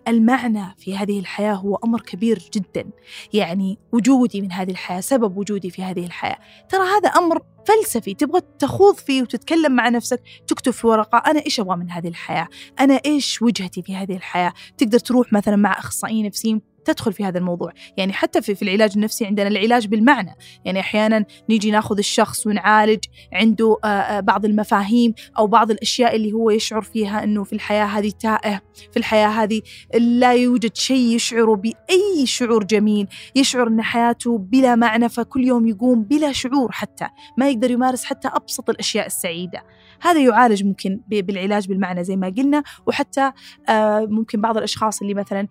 [0.08, 2.90] المعنى في هذه الحياة هو أمر كبير جدا.
[3.32, 6.38] يعني وجودي من هذه الحياة سبب وجودي في هذه الحياة.
[6.68, 11.60] ترى هذا أمر فلسفي تبغى تخوض فيه وتتكلم مع نفسك تكتب في ورقة أنا إيش
[11.60, 12.48] أبغى من هذه الحياة؟
[12.80, 17.38] أنا إيش وجهتي في هذه الحياة؟ تقدر تروح مثلا مع أخصائيين نفسيين تدخل في هذا
[17.38, 17.72] الموضوع.
[17.96, 20.34] يعني حتى في, في العلاج النفسي عندنا العلاج بالمعنى.
[20.64, 26.32] يعني أحيانا نيجي ناخذ الشخص ونعالج عنده آه، آه، بعض المفاهيم أو بعض الأشياء اللي
[26.32, 28.60] هو يشعر فيها أنه في الحياة هذه تائه
[28.92, 29.62] في الحياة هذه
[29.94, 33.06] لا يوجد شيء يشعر بأي شعور جميل.
[33.34, 37.08] يشعر أن حياته بلا معنى فكل يوم يقوم بلا شعور حتى.
[37.36, 39.62] ما يقدر يمارس حتى أبسط الأشياء السعيدة.
[40.00, 43.32] هذا يعالج ممكن بالعلاج بالمعنى زي ما قلنا وحتى
[43.68, 45.48] آه، ممكن بعض الأشخاص اللي مثلا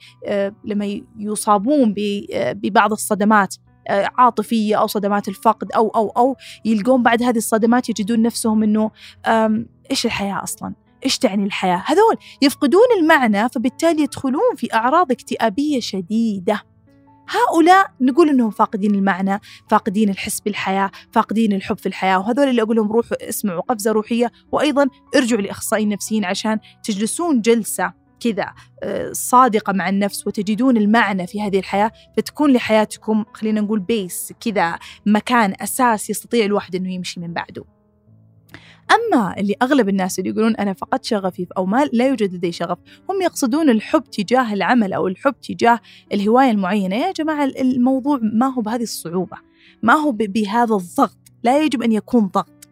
[0.65, 1.93] لما يصابون
[2.53, 3.55] ببعض الصدمات
[3.89, 6.35] آه، عاطفية أو صدمات الفقد أو أو أو
[6.65, 8.91] يلقون بعد هذه الصدمات يجدون نفسهم إنه
[9.91, 10.73] إيش الحياة أصلاً؟
[11.05, 16.61] إيش تعني الحياة؟ هذول يفقدون المعنى فبالتالي يدخلون في أعراض اكتئابية شديدة
[17.29, 19.39] هؤلاء نقول إنهم فاقدين المعنى،
[19.69, 24.31] فاقدين الحس بالحياة، فاقدين الحب في الحياة، وهذول اللي أقول لهم روحوا اسمعوا قفزة روحية،
[24.51, 31.41] وأيضا ارجعوا لاخصائيين نفسيين عشان تجلسون جلسة كذا آه، صادقة مع النفس وتجدون المعنى في
[31.41, 37.33] هذه الحياة فتكون لحياتكم خلينا نقول بيس كذا مكان أساس يستطيع الواحد أنه يمشي من
[37.33, 37.78] بعده.
[38.91, 42.77] أما اللي أغلب الناس اللي يقولون أنا فقدت شغفي أو ما لا يوجد لدي شغف
[43.09, 45.79] هم يقصدون الحب تجاه العمل أو الحب تجاه
[46.13, 46.95] الهواية المعينة.
[46.95, 49.37] يا جماعة الموضوع ما هو بهذه الصعوبة
[49.83, 52.67] ما هو بهذا الضغط لا يجب أن يكون ضغط.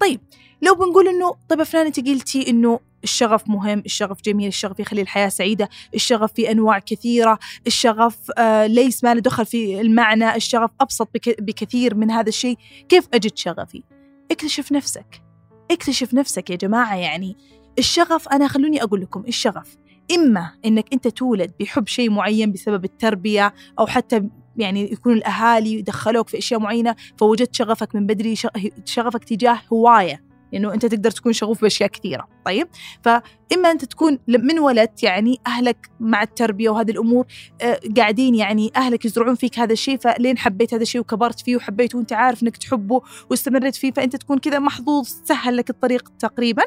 [0.00, 0.20] طيب
[0.62, 5.28] لو بنقول إنه طيب فلان أنت قلتي إنه الشغف مهم الشغف جميل الشغف يخلي الحياة
[5.28, 11.08] سعيدة الشغف في أنواع كثيرة الشغف آه ليس ما له دخل في المعنى الشغف أبسط
[11.38, 13.82] بكثير من هذا الشيء كيف أجد شغفي؟
[14.30, 15.25] اكتشف نفسك.
[15.70, 17.36] اكتشف نفسك يا جماعة يعني
[17.78, 19.76] الشغف أنا خلوني أقول لكم الشغف.
[20.14, 26.28] إما إنك أنت تولد بحب شيء معين بسبب التربية أو حتى يعني يكون الأهالي دخلوك
[26.28, 28.34] في أشياء معينة فوجدت شغفك من بدري
[28.84, 30.25] شغفك تجاه هواية.
[30.52, 32.28] لأنه أنت تقدر تكون شغوف بأشياء كثيرة.
[32.44, 32.68] طيب؟
[33.02, 37.26] فإما أنت تكون من ولدت يعني أهلك مع التربية وهذه الأمور
[37.62, 41.98] آه قاعدين يعني أهلك يزرعون فيك هذا الشيء فلين حبيت هذا الشيء وكبرت فيه وحبيته
[41.98, 46.62] وأنت عارف إنك تحبه واستمريت فيه فأنت تكون كذا محظوظ سهل لك الطريق تقريبا.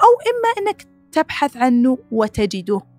[0.00, 2.97] أو إما إنك تبحث عنه وتجده.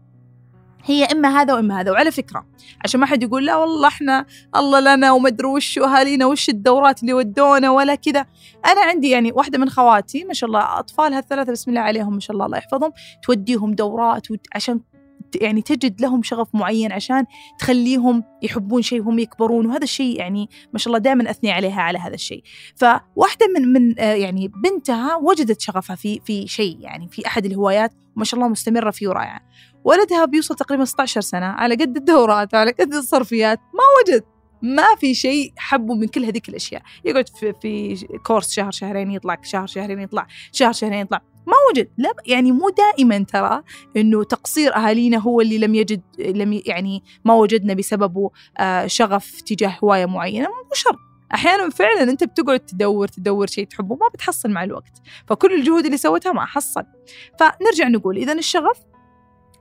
[0.85, 2.45] هي إما هذا وإما هذا وعلى فكرة
[2.83, 7.13] عشان ما حد يقول لا والله إحنا الله لنا ومدري وش واهالينا وش الدورات اللي
[7.13, 8.25] ودونا ولا كذا.
[8.65, 12.19] أنا عندي يعني واحدة من خواتي ما شاء الله أطفالها الثلاثة بسم الله عليهم ما
[12.19, 12.91] شاء الله الله يحفظهم
[13.23, 14.79] توديهم دورات عشان
[15.35, 17.25] يعني تجد لهم شغف معين عشان
[17.59, 21.99] تخليهم يحبون شيء وهم يكبرون وهذا الشيء يعني ما شاء الله دائما أثني عليها على
[21.99, 22.43] هذا الشيء.
[22.75, 27.91] فواحدة من من آه، يعني بنتها وجدت شغفها في في شيء يعني في أحد الهوايات
[28.15, 29.41] وما شاء الله مستمرة فيه ورائعه
[29.83, 33.59] ولدها بيوصل تقريبا 16 سنة على قد الدورات على قد الصرفيات.
[33.59, 34.23] ما وجد
[34.61, 36.81] ما في شيء حبه من كل هذيك الأشياء.
[37.05, 41.21] يقعد في, في كورس شهر شهرين يطلع شهر شهرين يطلع شهر شهرين يطلع.
[41.47, 41.89] ما وجد.
[41.97, 43.63] لا يعني مو دائما ترى
[43.97, 49.77] إنه تقصير أهالينا هو اللي لم يجد لم يعني ما وجدنا بسببه آه شغف تجاه
[49.83, 50.47] هواية معينة.
[50.47, 50.97] مو شرط.
[51.33, 55.01] أحيانا فعلا أنت بتقعد تدور تدور شيء تحبه ما بتحصل مع الوقت.
[55.27, 56.83] فكل الجهود اللي سوتها ما حصل.
[57.39, 58.77] فنرجع نقول اذا الشغف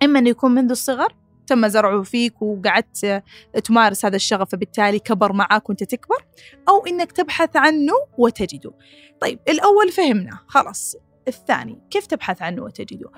[0.03, 1.15] إما إنه يكون منذ الصغر
[1.47, 3.23] تم زرعه فيك وقعدت
[3.65, 6.25] تمارس هذا الشغف فبالتالي كبر معك وأنت تكبر
[6.69, 8.73] أو إنك تبحث عنه وتجده.
[9.21, 10.97] طيب الأول فهمنا خلاص.
[11.29, 13.11] الثاني كيف تبحث عنه وتجده؟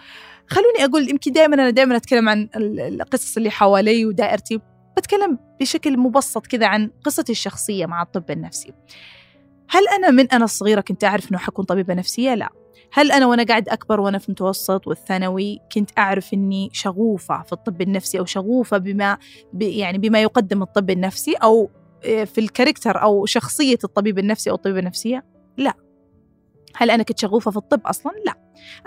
[0.46, 4.60] خلوني أقول يمكن دائما أنا دائما أتكلم عن القصص اللي حوالي ودائرتي
[4.96, 8.72] بتكلم بشكل مبسط كذا عن قصتي الشخصية مع الطب النفسي.
[9.70, 12.59] هل أنا من أنا صغيره كنت أعرف إنه حكون طبيبة نفسية؟ لا.
[12.92, 17.82] هل أنا وأنا قاعد أكبر وأنا في المتوسط والثانوي كنت أعرف إني شغوفة في الطب
[17.82, 19.18] النفسي أو شغوفة بما
[19.60, 21.70] يعني بما يقدم الطب النفسي أو
[22.04, 25.24] آه، في الكاركتر أو شخصية الطبيب النفسي أو الطبيبة النفسية؟
[25.56, 25.74] لا
[26.76, 28.34] هل أنا كنت شغوفة في الطب أصلا؟ لا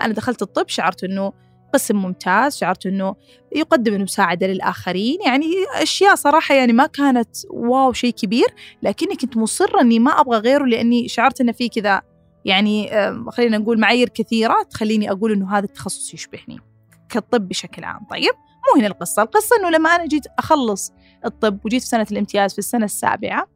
[0.00, 1.32] أنا دخلت الطب شعرت إنه
[1.74, 3.14] قسم ممتاز شعرت إنه
[3.52, 5.46] يقدم المساعدة للآخرين يعني
[5.82, 8.46] أشياء صراحة يعني ما كانت واو شيء كبير
[8.82, 12.02] لكني كنت مصرة إني ما أبغى غيره لأني شعرت إنه في كذا
[12.44, 12.90] يعني
[13.30, 16.60] خلينا نقول معايير كثيرة تخليني أقول إنه هذا التخصص يشبهني
[17.08, 18.06] كالطب بشكل عام.
[18.10, 18.32] طيب
[18.74, 19.22] مو هنا القصة.
[19.22, 20.92] القصة إنه لما أنا جيت أخلص
[21.24, 23.46] الطب وجيت في سنة الامتياز في السنة السابعة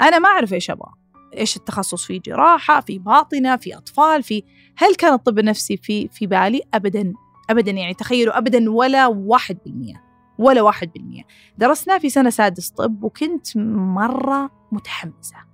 [0.00, 0.92] أنا ما أعرف إيش أبغى.
[1.36, 4.42] إيش التخصص؟ في جراحة في باطنة في أطفال في
[4.76, 7.12] هل كان الطب النفسي في في بالي؟ أبدا
[7.50, 10.04] أبدا يعني تخيلوا أبدا ولا واحد بالمية
[10.38, 11.22] ولا واحد بالمية.
[11.58, 15.49] درسنا في سنة سادس طب وكنت مرة متحمسة.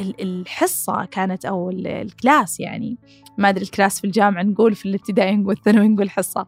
[0.00, 2.98] الحصة كانت أو ال class يعني.
[3.38, 6.46] ما أدري ال class في الجامعة نقول في الابتدائي نقول الثانوي نقول حصة.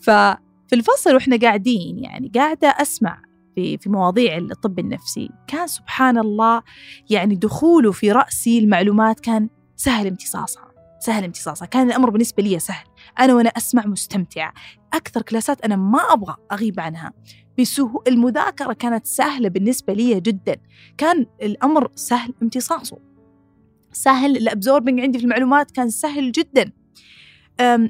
[0.00, 3.22] ففي الفصل وإحنا قاعدين يعني قاعدة أسمع
[3.54, 5.30] في في مواضيع الطب النفسي.
[5.46, 6.62] كان سبحان الله
[7.10, 11.66] يعني دخوله في رأسي المعلومات كان سهل امتصاصها سهل امتصاصها.
[11.66, 12.86] كان الأمر بالنسبة لي سهل.
[13.20, 14.52] أنا وأنا أسمع مستمتعة.
[14.94, 17.12] أكثر class ات أنا ما أبغى أغيب عنها.
[17.58, 20.56] بسهولة المذاكرة كانت سهلة بالنسبة لي جدا.
[20.98, 22.98] كان الأمر سهل امتصاصه
[23.92, 26.72] سهل ال absorbing عندي في المعلومات كان سهل جدا.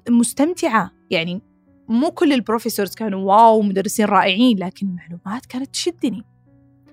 [0.08, 0.90] مستمتعة.
[1.10, 1.42] يعني
[1.88, 6.24] مو كل ال professors كانوا wow مدرسين رائعين لكن المعلومات كانت تشدني.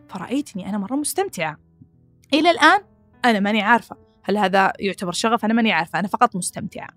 [0.09, 1.57] فرأيتني أنا مرة مستمتعة.
[2.33, 2.81] إلى الآن
[3.25, 4.08] أنا ماني عارفة.
[4.23, 6.89] هل هذا يعتبر شغف؟ أنا ماني عارفة أنا فقط مستمتعة.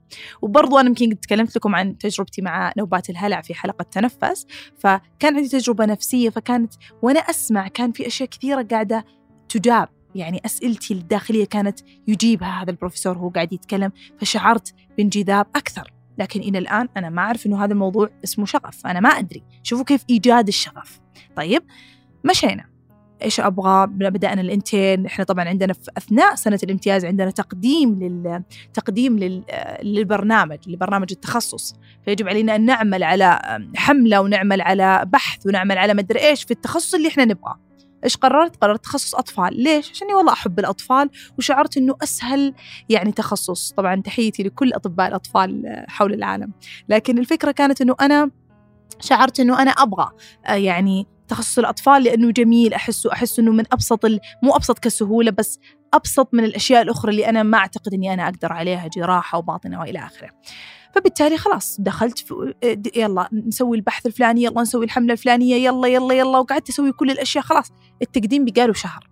[0.42, 4.46] وبرضو أنا يمكن تكلمت لكم عن تجربتي مع نوبات الهلع في حلقة تنفس.
[4.78, 9.04] فكان عندي تجربة نفسية فكانت وأنا أسمع كان في أشياء كثيرة قاعدة
[9.48, 9.88] تجاب.
[10.14, 13.92] يعني أسئلتي الداخلية كانت يجيبها هذا البروفيسور وهو قاعد يتكلم.
[14.18, 15.92] فشعرت بانجذاب أكثر.
[16.18, 18.86] لكن إلى الآن أنا ما أعرف إنه هذا الموضوع اسمه شغف.
[18.86, 19.42] أنا ما أدري.
[19.62, 21.00] شوفوا كيف إيجاد الشغف.
[21.36, 21.62] طيب
[22.24, 22.71] مشينا.
[23.22, 23.86] إيش أبغى.
[23.86, 28.42] بدأنا الانتين إحنا طبعا عندنا في أثناء سنة الامتياز عندنا تقديم لل
[28.74, 29.44] تقديم لل...
[29.82, 31.74] للبرنامج لبرنامج التخصص.
[32.04, 33.40] فيجب علينا أن نعمل على
[33.76, 37.60] حملة ونعمل على بحث ونعمل على مدري إيش في التخصص اللي إحنا نبغاه.
[38.04, 42.54] إيش قررت؟ قررت تخصص أطفال، ليش؟ عشان والله أحب الأطفال وشعرت إنه أسهل
[42.88, 46.52] يعني تخصص، طبعا تحيتي لكل أطباء الأطفال حول العالم،
[46.88, 48.30] لكن الفكرة كانت إنه أنا
[49.00, 50.10] شعرت إنه أنا أبغى
[50.48, 54.06] يعني تخصص الأطفال لأنه جميل أحسه أحس أنه من أبسط
[54.42, 55.58] مو أبسط كسهولة بس
[55.94, 59.98] أبسط من الأشياء الأخرى اللي أنا ما أعتقد أني أنا أقدر عليها جراحة وباطنة وإلى
[59.98, 60.30] آخره.
[60.94, 62.54] فبالتالي خلاص دخلت في
[62.96, 67.44] يلا نسوي البحث الفلاني يلا نسوي الحملة الفلانية يلا يلا يلا وقعدت أسوي كل الأشياء
[67.44, 67.72] خلاص.
[68.02, 69.10] التقديم بقاله شهر.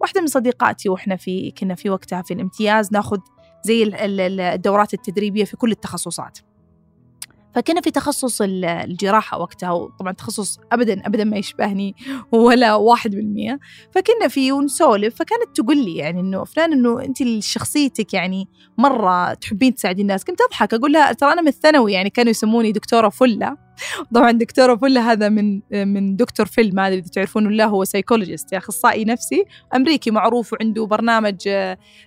[0.00, 3.18] واحدة من صديقاتي وإحنا في كنا في وقتها في الامتياز ناخذ
[3.64, 6.38] زي الدورات التدريبية في كل التخصصات.
[7.54, 11.94] فكنا في تخصص الجراحة وقتها وطبعا تخصص أبدا أبدا ما يشبهني
[12.32, 13.58] ولا واحد بالمية.
[13.94, 19.74] فكنا فيه ونسولف فكانت تقول لي يعني إنه فلان إنه أنت شخصيتك يعني مرة تحبين
[19.74, 20.24] تساعدين الناس.
[20.24, 23.69] كنت أضحك أقول لها ترى أنا من الثانوي يعني كانوا يسموني دكتورة فلة.
[24.14, 28.54] طبعا دكتوره فله هذا من من دكتور فيل ما أدري إذا تعرفونه لا هو psychologist
[28.54, 31.48] أخصائي نفسي أمريكي معروف وعنده برنامج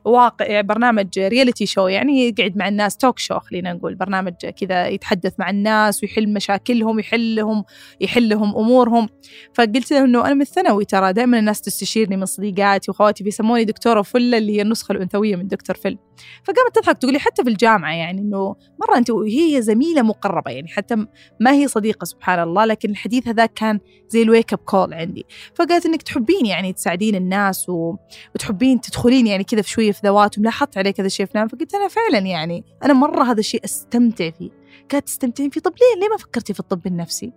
[0.05, 5.33] واقع برنامج reality show يعني يقعد مع الناس talk show خلينا نقول برنامج كذا يتحدث
[5.39, 7.63] مع الناس ويحل مشاكلهم يحلهم
[8.01, 9.09] يحلهم أمورهم.
[9.53, 14.01] فقلت له إنه أنا من الثانوي ترى دائما الناس تستشيرني من صديقاتي واخواتي بيسموني دكتوره
[14.01, 15.97] فله اللي هي النسخة الأنثوية من دكتور فيل
[16.43, 20.67] فقامت تضحك تقول لي حتى في الجامعة يعني إنه مرة أنت وهي زميلة مقربة يعني
[20.67, 20.95] حتى
[21.39, 25.25] ما هي صديقة سبحان الله لكن الحديث هذاك كان زي ال wake up call عندي.
[25.55, 27.69] فقالت إنك تحبين يعني تساعدين الناس.
[28.35, 30.45] وتحبين تدخلين يعني كذا في شوية في ذواتهم.
[30.45, 34.49] لاحظت عليك هذا الشيء فلان؟ فقلت أنا فعلا يعني أنا مرة هذا الشيء أستمتع فيه.
[34.91, 37.31] قالت تستمتعين فيه؟ طب ليه؟ ليه ما فكرتي في الطب النفسي؟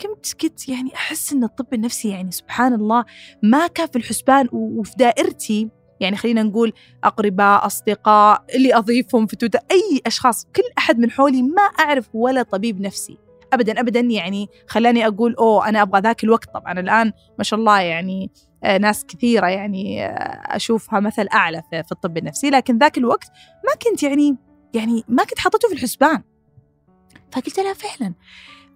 [0.00, 3.04] كنت كنت يعني أحس إن الطب النفسي يعني سبحان الله
[3.42, 5.68] ما كان في الحسبان وفي دائرتي
[6.00, 6.72] يعني خلينا نقول
[7.04, 12.42] أقرباء أصدقاء اللي أضيفهم في تويتر أي أشخاص كل أحد من حولي ما أعرف ولا
[12.42, 13.18] طبيب نفسي.
[13.52, 16.54] ابدا ابدا يعني خلاني أقول أوه أنا أبغى ذاك الوقت.
[16.54, 18.30] طبعا الآن ما شاء الله يعني
[18.64, 22.50] آه، ناس كثيرة يعني آه، أشوفها مثل أعلى في الطب النفسي.
[22.50, 23.28] لكن ذاك الوقت
[23.68, 24.36] ما كنت يعني
[24.74, 26.22] يعني ما كنت حاطته في الحسبان.
[27.32, 28.14] فقلت لها فعلا.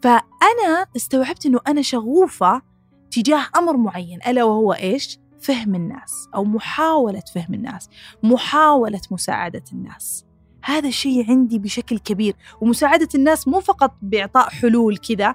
[0.02, 2.62] فأنا استوعبت إنه أنا شغوفة
[3.10, 7.88] تجاه أمر معين ألا وهو إيش؟ فهم الناس أو محاولة فهم الناس،
[8.22, 10.24] محاولة مساعدة الناس.
[10.64, 15.34] هذا الشيء عندي بشكل كبير ومساعدة الناس مو فقط بإعطاء حلول كذا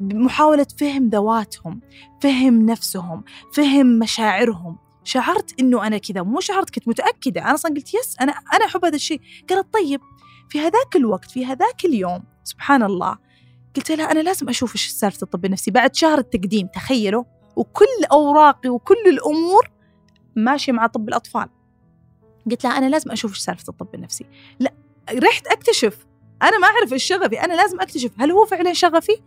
[0.00, 1.80] محاولة فهم ذواتهم
[2.20, 4.78] فهم نفسهم فهم مشاعرهم.
[5.04, 7.42] شعرت إنه أنا كذا مو شعرت كنت متأكدة.
[7.42, 9.20] أنا أصلا قلت يس أنا أنا أحب هذا الشيء.
[9.50, 10.00] قالت طيب
[10.48, 13.18] في هذاك الوقت في هذاك اليوم سبحان الله
[13.76, 17.24] قلت لها أنا لازم أشوف إيش سالفة الطب النفسي بعد شهر التقديم تخيلوا.
[17.56, 19.70] وكل أوراقي وكل الأمور
[20.36, 21.48] ماشية مع طب الأطفال.
[22.50, 24.26] قلت لها أنا لازم أشوف إيش سالفة الطب النفسي.
[24.60, 24.72] لا
[25.12, 26.06] رحت أكتشف
[26.42, 29.22] أنا ما أعرف إيش شغفي أنا لازم أكتشف هل هو فعلا شغفي؟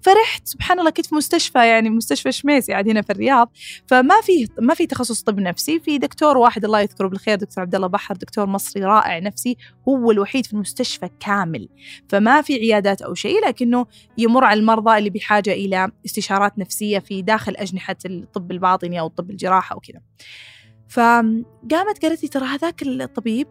[0.00, 0.46] فرحت.
[0.46, 3.52] سبحان الله كنت في مستشفى يعني مستشفى شميسي عاد هنا في الرياض.
[3.86, 5.80] فما في ما في تخصص طب نفسي.
[5.80, 9.56] في دكتور واحد الله يذكره بالخير دكتور عبد الله بحر دكتور مصري رائع نفسي.
[9.88, 11.68] هو الوحيد في المستشفى كامل.
[12.08, 13.86] فما في عيادات أو شيء لكنه
[14.18, 19.30] يمر على المرضى اللي بحاجة إلى استشارات نفسية في داخل أجنحة الطب الباطني أو الطب
[19.30, 20.00] الجراحة أو كذا.
[20.92, 23.48] فقامت قالت لي ترى هذاك الطبيب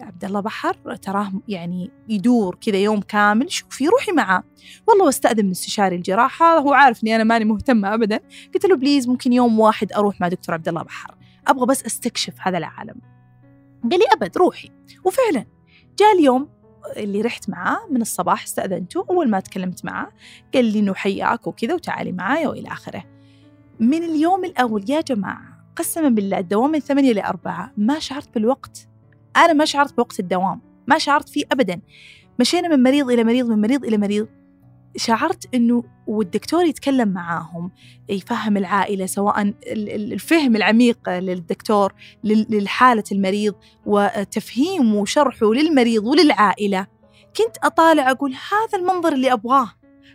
[0.00, 4.42] عبد الله بحر تراه يعني يدور كذا يوم كامل شوفي روحي معاه
[4.88, 8.20] والله واستأذن من استشاري الجراحة هو عارف اني أنا ماني مهتمة ابدا.
[8.54, 11.14] قلت له بليز ممكن يوم واحد أروح مع دكتور عبد الله بحر
[11.46, 12.94] أبغى بس أستكشف هذا العالم.
[13.90, 14.70] قال لي أبد روحي.
[15.04, 15.46] وفعلا
[15.98, 16.48] جاء اليوم
[16.96, 20.08] اللي رحت معاه من الصباح استأذنته أول ما تكلمت معاه
[20.54, 23.04] قال لي إنه حياك وكذا وتعالي معايا وإلى آخره.
[23.80, 28.88] من اليوم الأول يا جماعة قسما بالله الدوام من ثمانية لأربعة ما شعرت بالوقت.
[29.36, 31.80] أنا ما شعرت بوقت الدوام ما شعرت فيه أبدا.
[32.40, 34.28] مشينا من مريض إلى مريض من مريض إلى مريض.
[34.96, 37.70] شعرت إنه والدكتور يتكلم معاهم
[38.08, 43.54] يفهم العائلة سواء الفهم العميق للدكتور لحالة المريض
[43.86, 46.86] وتفهيمه وشرحه للمريض وللعائلة.
[47.36, 49.72] كنت أطالع أقول هذا المنظر اللي أبغاه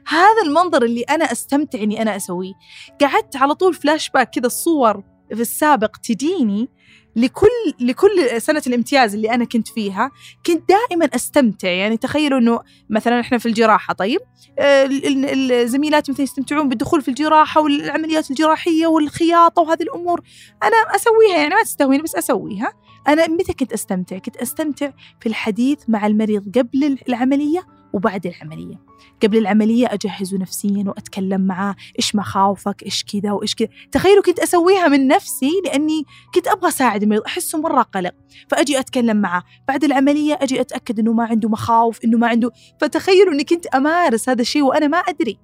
[0.08, 2.54] هذا المنظر اللي أنا أستمتع إني أنا أسويه.
[3.02, 6.70] قعدت على طول فلاش باك كذا الصور في السابق تجيني
[7.16, 10.12] لكل لكل سنة الامتياز اللي أنا كنت فيها
[10.46, 11.68] كنت دائما أستمتع.
[11.68, 12.60] يعني تخيلوا إنه
[12.90, 14.20] مثلا إحنا في الجراحة طيب؟
[14.60, 20.22] آه، الزميلات مثلا يستمتعون بالدخول في الجراحة والعمليات الجراحية والخياطة وهذه الأمور.
[20.64, 22.74] أنا أسويها يعني ما تستهويني بس أسويها.
[23.08, 28.82] أنا متى كنت أستمتع؟ كنت أستمتع في الحديث مع المريض قبل العملية وبعد العملية.
[29.24, 34.88] قبل العملية أجهزه نفسيا وأتكلم معاه إيش مخاوفك؟ إيش كذا؟ وإيش كذا؟ تخيلوا كنت أسويها
[34.88, 36.04] من نفسي لأني
[36.36, 38.14] كنت أبغى أساعد المريض أحسه مرة قلق.
[38.50, 39.44] فأجي أتكلم معاه.
[39.68, 44.30] بعد العملية أجي أتأكد إنه ما عنده مخاوف إنه ما عنده فتخيلوا إني كنت أمارس
[44.30, 45.40] هذا الشيء وأنا ما أدري.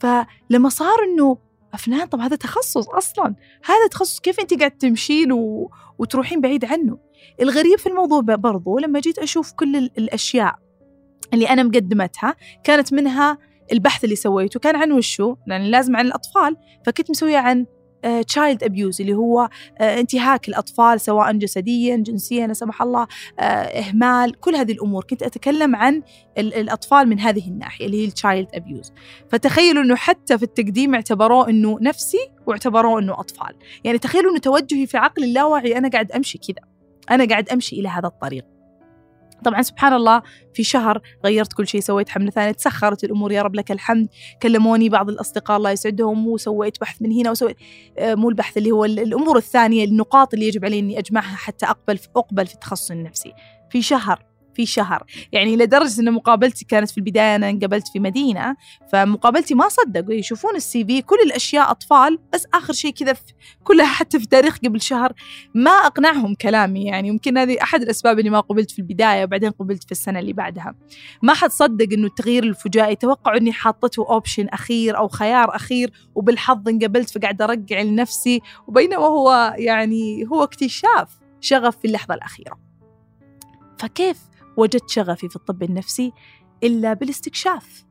[0.00, 1.38] فلما صار إنه
[1.74, 3.34] أفنان طب هذا تخصص أصلا.
[3.64, 5.70] هذا تخصص كيف أنت قاعد تمشين و...
[5.98, 6.98] وتروحين بعيد عنه؟
[7.40, 10.69] الغريب في الموضوع برضو لما جيت أشوف كل الأشياء
[11.34, 13.38] اللي أنا مقدمتها كانت منها
[13.72, 14.60] البحث اللي سويته.
[14.60, 16.56] كان عن وشو؟ لأن لازم عن الأطفال.
[16.86, 17.66] فكنت مسوية عن
[18.26, 23.08] child uh, abuse اللي هو uh, انتهاك الأطفال سواء جسديا جنسيا لا سمح الله uh,
[23.40, 25.04] إهمال كل هذه الأمور.
[25.04, 26.02] كنت أتكلم عن
[26.38, 28.92] الأطفال من هذه الناحية اللي هي ال child abuse
[29.28, 33.56] فتخيلوا إنه حتى في التقديم اعتبروه إنه نفسي واعتبروه إنه أطفال.
[33.84, 36.68] يعني تخيلوا إنه توجهي في عقلي اللاواعي أنا قاعد أمشي كذا.
[37.10, 38.44] أنا قاعد أمشي إلى هذا الطريق.
[39.44, 40.22] طبعا سبحان الله
[40.54, 44.08] في شهر غيرت كل شيء سويت حملة ثانية تسخرت الأمور يا رب لك الحمد.
[44.42, 47.56] كلموني بعض الأصدقاء الله يسعدهم وسويت بحث من هنا وسويت
[47.98, 51.98] آه، مو البحث اللي هو الأمور الثانية النقاط اللي يجب علي أني أجمعها حتى أقبل
[51.98, 53.32] في أقبل في التخصص النفسي.
[53.70, 55.04] في شهر في شهر.
[55.32, 58.56] يعني لدرجة أن مقابلتي كانت في البداية أنا انقبلت في مدينة
[58.92, 63.16] فمقابلتي ما صدقوا يشوفون السي في كل الأشياء أطفال بس آخر شيء كذا
[63.64, 65.12] كلها حتى في تاريخ قبل شهر.
[65.54, 69.84] ما أقنعهم كلامي يعني يمكن هذه أحد الأسباب اللي ما قبلت في البداية وبعدين قبلت
[69.84, 70.74] في السنة اللي بعدها.
[71.22, 76.68] ما حد صدق أنه التغيير الفجائي توقعوا أني حاطته أوبشن أخير أو خيار أخير وبالحظ
[76.68, 82.58] انقبلت فقاعد أرجع لنفسي وبينما هو يعني هو اكتشاف شغف في اللحظة الأخيرة.
[83.78, 84.29] فكيف؟
[84.60, 86.12] وجدت شغفي في الطب النفسي
[86.64, 87.84] إلا بالاستكشاف.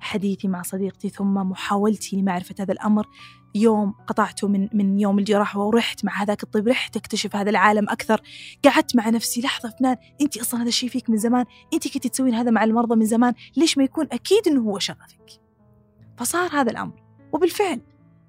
[0.00, 3.06] حديثي مع صديقتي ثم محاولتي لمعرفة هذا الأمر
[3.54, 8.20] يوم قطعته من من يوم الجراحة ورحت مع هذاك الطب رحت أكتشف هذا العالم أكثر.
[8.64, 12.34] قعدت مع نفسي لحظة فنان أنت أصلا هذا الشيء فيك من زمان؟ أنت كنت تسوين
[12.34, 15.40] هذا مع المرضى من زمان؟ ليش ما يكون أكيد أنه هو شغفك؟
[16.16, 17.02] فصار هذا الأمر.
[17.32, 17.80] وبالفعل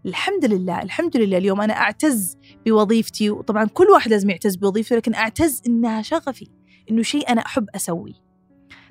[0.06, 5.16] الحمد لله الحمد لله اليوم أنا أعتز بوظيفتي وطبعا كل واحد لازم يعتز بوظيفته لكن
[5.16, 6.59] أعتز إنها شغفي.
[6.90, 8.30] إنه شيء أنا أحب أسويه.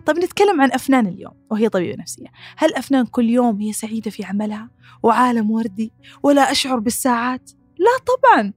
[0.06, 2.26] طيب نتكلم عن أفنان اليوم وهي طبيبة نفسية.
[2.56, 4.70] هل أفنان كل يوم هي سعيدة في عملها؟
[5.02, 5.92] وعالم وردي؟
[6.22, 8.52] ولا أشعر بالساعات؟ لا طبعا.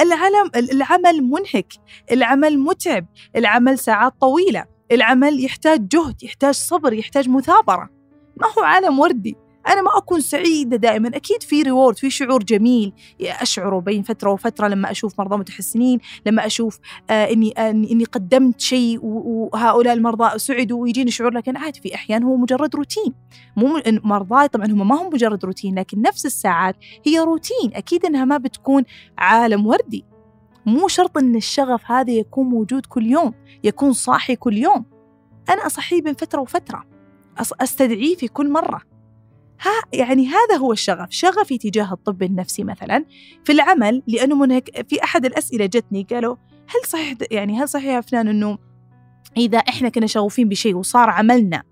[0.00, 1.72] العلم العمل منهك
[2.12, 7.90] العمل متعب العمل ساعات طويلة العمل يحتاج جهد يحتاج صبر يحتاج مثابرة.
[8.36, 9.36] ما هو عالم وردي؟
[9.68, 11.08] أنا ما أكون سعيدة دائما.
[11.08, 12.92] أكيد في ريورد في شعور جميل.
[13.20, 16.78] أشعره بين فترة وفترة لما أشوف مرضى متحسنين لما أشوف
[17.10, 21.32] آه إني آه إني قدمت شيء وهؤلاء المرضى سعدوا ويجيني شعور.
[21.32, 23.14] لكن عادي في أحيان هو مجرد روتين.
[23.56, 27.70] مو مرضى طبعا هم ما هم مجرد روتين لكن نفس الساعات هي روتين.
[27.74, 28.84] أكيد إنها ما بتكون
[29.18, 30.04] عالم وردي.
[30.66, 33.34] مو شرط إن الشغف هذا يكون موجود كل يوم
[33.64, 34.84] يكون صاحي كل يوم.
[35.48, 36.84] أنا أصحيه بين فترة وفترة.
[37.60, 38.93] أستدعيه في كل مرة.
[39.60, 43.04] ها يعني هذا هو الشغف شغفي تجاه الطب النفسي مثلا.
[43.44, 46.36] في العمل لأنه منهك في أحد الأسئلة جتني قالوا
[46.66, 48.58] هل صحيح يعني هل صحيح يا فلان أنه
[49.36, 51.62] إذا إحنا كنا شغوفين بشيء وصار عملنا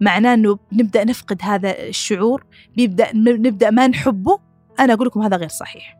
[0.00, 2.44] معناه أنه نبدأ نفقد هذا الشعور
[2.76, 4.38] بيبدأ نبدأ ما نحبه؟
[4.80, 5.98] أنا أقول لكم هذا غير صحيح.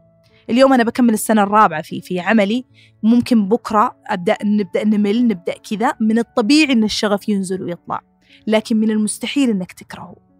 [0.50, 2.64] اليوم أنا بكمل السنة الرابعة في في عملي
[3.02, 8.00] ممكن بكرة أبدأ نبدأ نمل نبدأ كذا من الطبيعي أن الشغف ينزل ويطلع
[8.46, 10.31] لكن من المستحيل أنك تكرهه.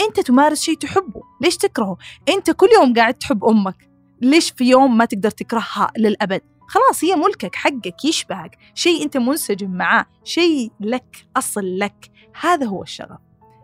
[0.00, 1.22] أنت تمارس شيء تحبه.
[1.40, 1.96] ليش تكرهه؟
[2.28, 3.90] أنت كل يوم قاعد تحب أمك.
[4.22, 8.58] ليش في يوم ما تقدر تكرهها للأبد؟ خلاص هي ملكك حقك يشبهك.
[8.74, 12.10] شيء أنت منسجم معاه شيء لك أصل لك.
[12.40, 13.18] هذا هو الشغف.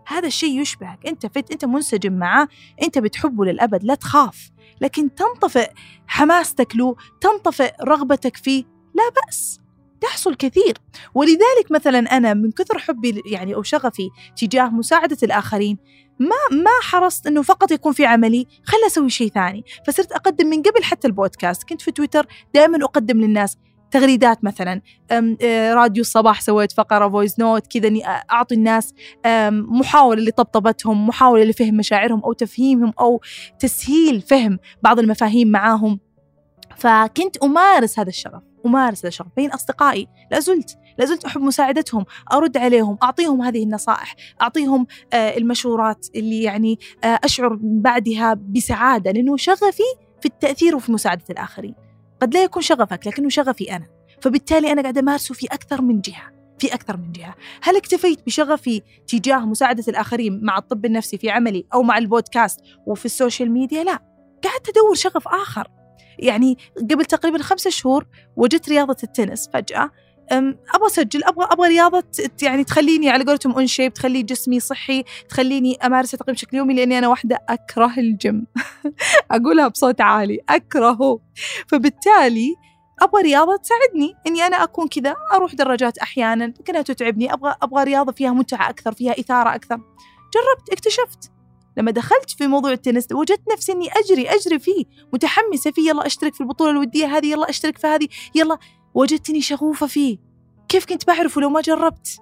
[0.07, 1.07] هذا الشيء يشبهك.
[1.07, 2.49] أنت فت أنت منسجم معاه.
[2.83, 3.85] أنت بتحبه للأبد.
[3.85, 4.51] لا تخاف.
[4.81, 5.71] لكن تنطفئ
[6.07, 8.65] حماستك له تنطفئ رغبتك فيه
[8.95, 9.61] لا بأس.
[10.01, 10.79] تحصل كثير.
[11.15, 15.79] ولذلك مثلا أنا من كثر حبي يعني أو شغفي تجاه مساعدة الآخرين
[16.21, 19.65] ما ما حرصت إنه فقط يكون في عملي خلي أسوي شيء ثاني.
[19.87, 21.69] فصرت أقدم من قبل حتى البودكاست.
[21.69, 23.57] كنت في تويتر دائما أقدم للناس.
[23.91, 28.95] تغريدات مثلا آه، راديو الصباح سويت فقرة voice note كذا إني أعطي الناس
[29.51, 33.21] محاولة لطبطبتهم محاولة لفهم مشاعرهم أو تفهيمهم أو
[33.59, 36.01] تسهيل فهم بعض المفاهيم معاهم.
[36.77, 38.43] فكنت أمارس هذا الشغف.
[38.67, 44.87] أمارس بين أصدقائي لا زلت لا زلت أحب مساعدتهم أرد عليهم أعطيهم هذه النصائح أعطيهم
[45.13, 49.83] آه المشورات اللي يعني آه أشعر بعدها بسعادة لأنه شغفي
[50.21, 51.75] في التأثير وفي مساعدة الآخرين.
[52.23, 53.87] قد لا يكون شغفك لكنه شغفي أنا.
[54.21, 57.35] فبالتالي أنا قاعدة أمارسه في أكثر من جهة في أكثر من جهة.
[57.63, 63.05] هل اكتفيت بشغفي تجاه مساعدة الآخرين مع الطب النفسي في عملي أو مع البودكاست وفي
[63.05, 63.99] ال social media؟ لا.
[64.45, 65.69] قاعدة أدور شغف آخر.
[66.21, 66.59] يعني
[66.91, 68.07] قبل تقريبا خمسة شهور
[68.37, 69.91] وجدت رياضة التنس فجأة.
[70.33, 72.05] أبغى أسجل أبغى أبغى رياضة
[72.43, 76.99] يعني تخليني على قولتهم in shape تخلي جسمي صحي تخليني امارسه تقريبا بشكل يومي لأني
[76.99, 78.47] أنا واحدة أكره الجيم.
[79.31, 81.21] أقولها بصوت عالي أكرهه.
[81.69, 82.55] فبالتالي
[83.03, 88.13] أبغى رياضة تساعدني إني أنا أكون كذا أروح دراجات أحيانا كانها تتعبني أبغى أبغى رياضة
[88.13, 89.77] فيها متعة أكثر فيها إثارة أكثر.
[90.35, 91.33] جربت اكتشفت.
[91.81, 96.35] لما دخلت في موضوع التنس وجدت نفسي إني أجري أجري فيه متحمسة فيه يلا أشترك
[96.35, 98.59] في البطولة الودية هذه يلا أشترك في هذه يلا.
[98.95, 100.19] وجدتني شغوفة فيه.
[100.69, 102.21] كيف كنت بعرفه لو ما جربت؟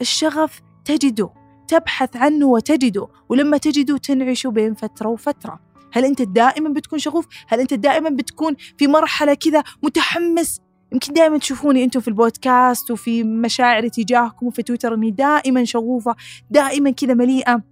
[0.00, 1.30] الشغف تجده
[1.68, 5.60] تبحث عنه وتجده ولما تجده تنعشه بين فترة وفترة.
[5.92, 10.60] هل أنت دائما بتكون شغوف؟ هل أنت دائما بتكون في مرحلة كذا متحمس؟
[10.92, 16.16] يمكن دائما تشوفوني أنتم في البودكاست وفي مشاعري تجاهكم وفي تويتر إني دائما شغوفة
[16.50, 17.62] دائما كذا مليئة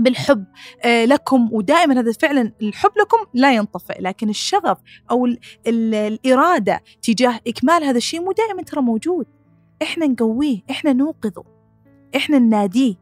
[0.00, 0.44] بالحب
[0.84, 1.48] آه، لكم.
[1.52, 4.78] ودائما هذا فعلا الحب لكم لا ينطفئ لكن الشغف
[5.10, 9.26] أو ال ال الإرادة تجاه إكمال هذا الشيء مو دائما ترى موجود.
[9.82, 11.44] إحنا نقويه إحنا نوقظه
[12.16, 12.94] إحنا نناديه.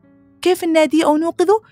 [0.43, 1.63] كيف نناديه أو نوقظه؟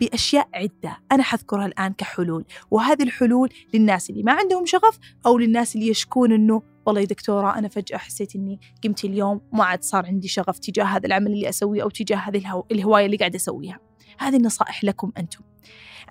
[0.00, 0.98] بأشياء عدة.
[1.12, 2.44] أنا حذكرها الآن كحلول.
[2.70, 7.58] وهذه الحلول للناس اللي ما عندهم شغف أو للناس اللي يشكون إنه والله يا دكتورة
[7.58, 11.48] أنا فجأة حسيت إني قمت اليوم ما عاد صار عندي شغف تجاه هذا العمل اللي
[11.48, 13.89] أسويه أو تجاه هذه الهواية اللي قاعدة أسويها.
[14.20, 15.40] هذه النصائح لكم أنتم.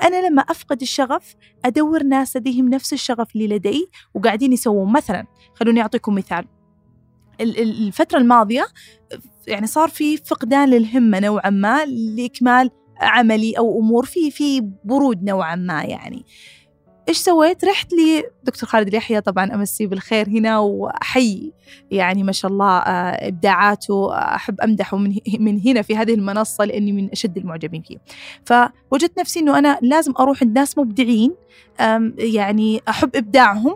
[0.04, 1.36] أنا لما أفقد الشغف
[1.66, 4.92] أدور ناس لديهم نفس الشغف اللي لدي وقاعدين يسوون.
[4.92, 6.46] مثلا خلوني أعطيكم مثال.
[7.42, 8.66] الفترة الماضية
[9.48, 12.70] يعني صار في فقدان للهمة نوعا ما لإكمال
[13.02, 16.26] عملي أو أمور في في برود نوعا ما يعني.
[17.10, 21.54] إيش سويت؟ رحت لي دكتور خالد اليحيى طبعا امسيه بالخير هنا واحيي
[21.92, 26.92] يعني ما شاء الله آه، إبداعاته أحب أمدحه من من هنا في هذه المنصة لأني
[26.92, 27.98] من أشد المعجبين فيه.
[28.46, 31.36] فوجدت نفسي إنه أنا لازم أروح عند ناس مبدعين
[32.18, 33.76] يعني أحب إبداعهم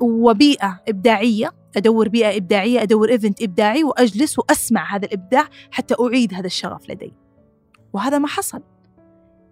[0.00, 6.46] وبيئة إبداعية أدور بيئة إبداعية أدور إيفنت إبداعي وأجلس وأسمع هذا الإبداع حتى أعيد هذا
[6.46, 7.12] الشغف لدي.
[7.92, 8.62] وهذا ما حصل.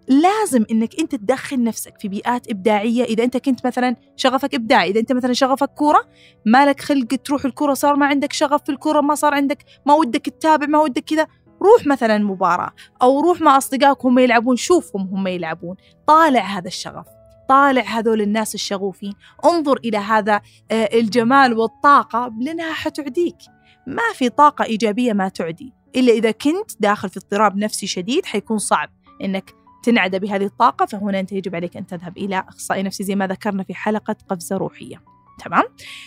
[0.09, 3.03] لازم إنك أنت تدخل نفسك في بيئات إبداعية.
[3.03, 6.01] إذا أنت كنت مثلا شغفك إبداعي إذا أنت مثلا شغفك كورة
[6.45, 10.25] مالك خلق تروح الكورة صار ما عندك شغف في الكورة ما صار عندك ما ودك
[10.25, 11.27] تتابع ما ودك كذا.
[11.61, 15.75] روح مثلا مباراة أو روح مع أصدقائك هم يلعبون شوفهم هم يلعبون.
[16.07, 17.05] طالع هذا الشغف
[17.49, 19.13] طالع هذول الناس الشغوفين.
[19.45, 20.41] انظر إلى هذا
[20.71, 23.37] آه، الجمال والطاقة لأنها حتعديك.
[23.87, 25.73] ما في طاقة إيجابية ما تعدي.
[25.95, 28.89] إلا إذا كنت داخل في اضطراب نفسي شديد حيكون صعب
[29.23, 33.27] إنك تنعدى بهذه الطاقة فهنا أنت يجب عليك أن تذهب إلى أخصائي نفسي زي ما
[33.27, 35.01] ذكرنا في حلقة قفزة روحية.
[35.45, 35.63] تمام؟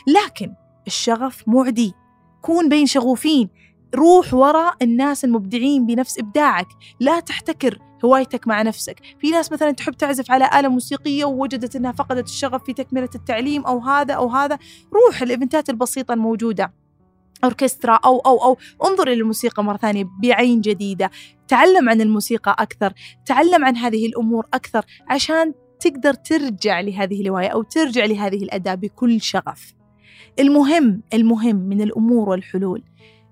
[0.06, 0.54] لكن
[0.86, 1.94] الشغف معدي.
[2.42, 3.48] كون بين شغوفين.
[3.94, 6.68] روح وراء الناس المبدعين بنفس إبداعك.
[7.00, 9.00] لا تحتكر هوايتك مع نفسك.
[9.18, 13.64] في ناس مثلا تحب تعزف على آلة موسيقية ووجدت أنها فقدت الشغف في تكملة التعليم
[13.66, 14.58] أو هذا أو هذا.
[14.92, 16.81] روح الإيفنتات البسيطة الموجودة.
[17.44, 21.10] أوركسترا أو أو أو انظر إلى الموسيقى مرة ثانية بعين جديدة.
[21.48, 22.92] تعلم عن الموسيقى أكثر
[23.26, 29.20] تعلم عن هذه الأمور أكثر عشان تقدر ترجع لهذه الهواية أو ترجع لهذه الأداة بكل
[29.20, 29.74] شغف.
[30.40, 32.82] المهم المهم من الأمور والحلول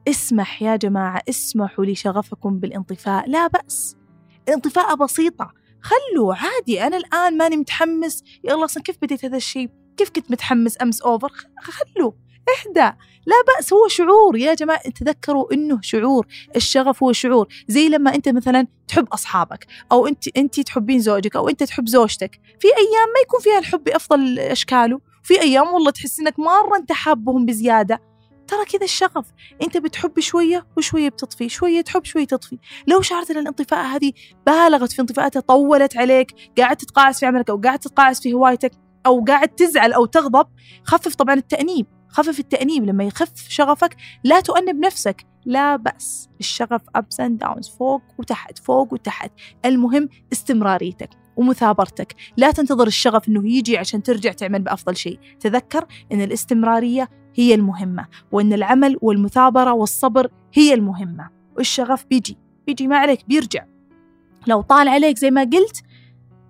[0.08, 3.30] اسمح يا جماعة اسمحوا لشغفكم بالانطفاء.
[3.30, 3.96] لا بأس.
[4.48, 5.52] الانطفاء بسيطة.
[5.82, 8.24] خلوا عادي أنا الآن ماني متحمس.
[8.44, 11.30] يا الله أصلا كيف بديت هذا الشيء؟ كيف كنت متحمس؟ أمس أوفر
[11.60, 12.12] خلوا.
[12.48, 14.36] اهدى لا بأس هو شعور.
[14.36, 16.26] يا جماعة تذكروا إنه شعور.
[16.56, 17.48] الشغف هو شعور.
[17.68, 22.40] زي لما أنت مثلا تحب أصحابك أو أنت أنت تحبين زوجك أو أنت تحب زوجتك.
[22.60, 25.00] في أيام ما يكون فيها الحب بأفضل أشكاله.
[25.22, 28.02] في أيام والله تحس إنك مرة أنت حابهم بزيادة.
[28.46, 29.26] ترى كذا الشغف.
[29.62, 32.58] أنت بتحب شوية وشوية بتطفي شوية تحب شوية تطفي.
[32.86, 34.12] لو شعرت إن الانطفاء هذه
[34.46, 38.72] بالغت في انطفاءاتها طولت عليك قاعد تتقاعس في عملك أو قاعد تتقاعس في هوايتك
[39.06, 40.46] أو قاعد تزعل أو تغضب
[40.84, 41.86] خفف طبعا التأنيب.
[42.10, 45.26] خفف التأنيب لما يخف شغفك لا تؤنب نفسك.
[45.46, 49.32] لا بأس الشغف أبس أند داونز فوق وتحت فوق وتحت.
[49.64, 52.14] المهم استمراريتك ومثابرتك.
[52.36, 55.18] لا تنتظر الشغف أنه يجي عشان ترجع تعمل بأفضل شيء.
[55.40, 61.30] تذكر أن الاستمرارية هي المهمة وأن العمل والمثابرة والصبر هي المهمة.
[61.56, 63.64] والشغف بيجي بيجي ما عليك بيرجع.
[64.46, 65.82] لو طال عليك زي ما قلت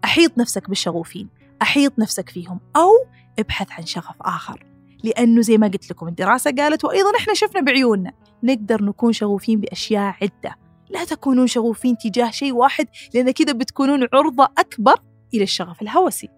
[0.04, 1.28] أحيط نفسك بالشغوفين
[1.62, 2.90] أحيط نفسك فيهم أو
[3.38, 4.69] ابحث عن شغف آخر.
[5.04, 8.12] لأنه زي ما قلت لكم الدراسة قالت وأيضا إحنا شفنا بعيوننا.
[8.42, 10.56] نقدر نكون شغوفين بأشياء عدة.
[10.90, 14.94] لا تكونون شغوفين تجاه شيء واحد لأن كذا بتكونون عرضة أكبر
[15.34, 16.28] إلى الشغف الهوسي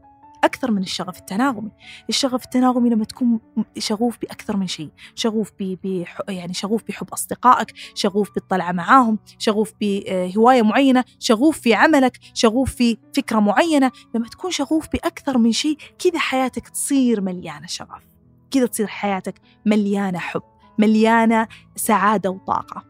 [0.44, 1.70] أكثر من الشغف التناغمي.
[2.08, 3.40] الشغف التناغمي لما تكون
[3.78, 10.62] شغوف بأكثر من شيء شغوف ب يعني شغوف بحب أصدقائك شغوف بالطلعة معاهم شغوف بهواية
[10.62, 13.90] معينة شغوف في عملك شغوف في فكرة معينة.
[14.14, 18.11] لما تكون شغوف بأكثر من شيء كذا حياتك تصير مليانة شغف.
[18.52, 20.42] كذا تصير حياتك مليانة حب
[20.78, 22.84] مليانة سعادة وطاقة.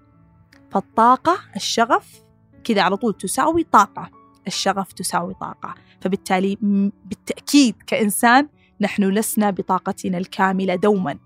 [0.70, 2.22] فالطاقة الشغف
[2.64, 4.10] كذا على طول تساوي طاقة
[4.46, 5.74] الشغف تساوي طاقة.
[6.00, 6.58] فبالتالي
[7.04, 8.48] بالتأكيد كإنسان
[8.80, 11.18] نحن لسنا بطاقتنا الكاملة دوما.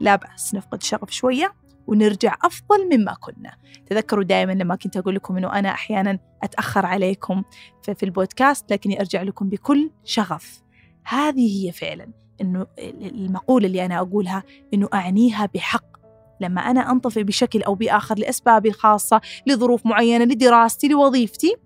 [0.00, 1.54] لا بأس نفقد الشغف شوية
[1.86, 3.56] ونرجع أفضل مما كنا.
[3.86, 7.42] تذكروا دائما لما كنت أقول لكم أنه أنا أحيانا أتأخر عليكم
[7.82, 10.62] في البودكاست لكني أرجع لكم بكل شغف.
[11.04, 12.66] هذه هي فعلا أنه
[13.02, 14.42] المقولة اللي أنا أقولها
[14.74, 15.92] أنه أعنيها بحق.
[16.40, 21.56] لما أنا أنطفئ بشكل أو بآخر لأسبابي الخاصة لظروف معينة لدراستي لوظيفتي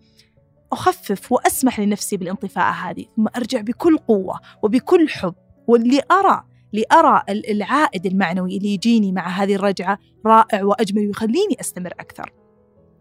[0.72, 5.34] أخفف وأسمح لنفسي بالانطفاء هذه ثم أرجع بكل قوة وبكل حب.
[5.66, 12.32] واللي أرى لأرى العائد المعنوي اللي يجيني مع هذه الرجعة رائع وأجمل ويخليني أستمر أكثر.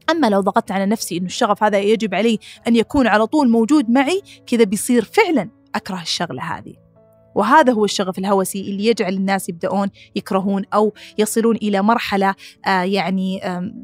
[0.10, 3.90] أما لو ضغطت على نفسي أنه الشغف هذا يجب علي أن يكون على طول موجود
[3.90, 6.85] معي كذا بيصير فعلا أكره الشغلة هذه.
[7.36, 13.42] وهذا هو الشغف الهوسي اللي يجعل الناس يبدأون يكرهون أو يصلون إلى مرحلة آه يعني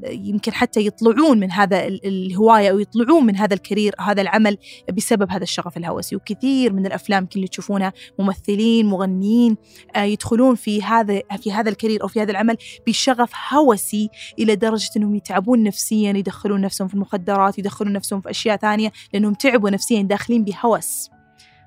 [0.10, 4.58] يمكن حتى يطلعون من هذا الهواية أو يطلعون من هذا ال career أو هذا العمل
[4.94, 6.16] بسبب هذا الشغف الهوسي.
[6.16, 9.58] وكثير من الأفلام اللي تشوفونها ممثلين مغنيين
[9.96, 14.56] آه يدخلون في هذا في هذا ال career أو في هذا العمل بشغف هوسي إلى
[14.56, 19.70] درجة أنهم يتعبون نفسيا يدخلون نفسهم في المخدرات يدخلون نفسهم في أشياء ثانية لأنهم تعبوا
[19.70, 21.21] نفسيا داخلين بهوس.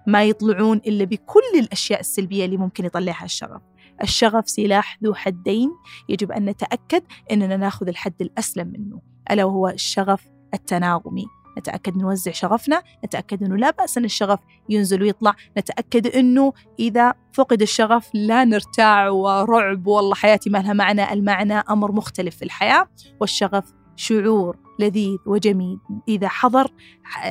[0.07, 3.63] ما يطلعون إلا بكل الأشياء السلبية اللي ممكن يطلعها الشغف.
[4.03, 5.71] الشغف سلاح ذو حدين.
[6.09, 7.03] يجب أن نتأكد
[7.33, 9.01] أننا نأخذ الحد الأسلم منه.
[9.31, 10.25] ألا وهو الشغف
[10.55, 11.27] التناغمي.
[11.59, 12.83] نتأكد نوزع شغفنا.
[13.05, 14.39] نتأكد أنه لا بأس أن الشغف
[14.69, 15.35] ينزل ويطلع.
[15.59, 19.87] نتأكد أنه إذا فقد الشغف لا نرتاع ورعب.
[19.87, 21.13] والله حياتي ما لها معنى.
[21.13, 22.89] المعنى أمر مختلف في الحياة.
[23.21, 24.64] والشغف شعور.
[24.79, 25.79] لذيذ وجميل.
[26.09, 26.71] إذا حضر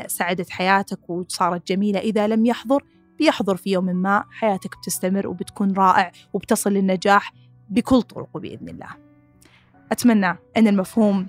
[0.07, 1.99] سعدت حياتك وصارت جميلة.
[1.99, 2.83] إذا لم يحضر
[3.19, 4.23] بيحضر في يوم ما.
[4.31, 7.33] حياتك بتستمر وبتكون رائع وبتصل للنجاح
[7.69, 8.89] بكل طرقه بإذن الله.
[9.91, 11.27] أتمنى أن المفهوم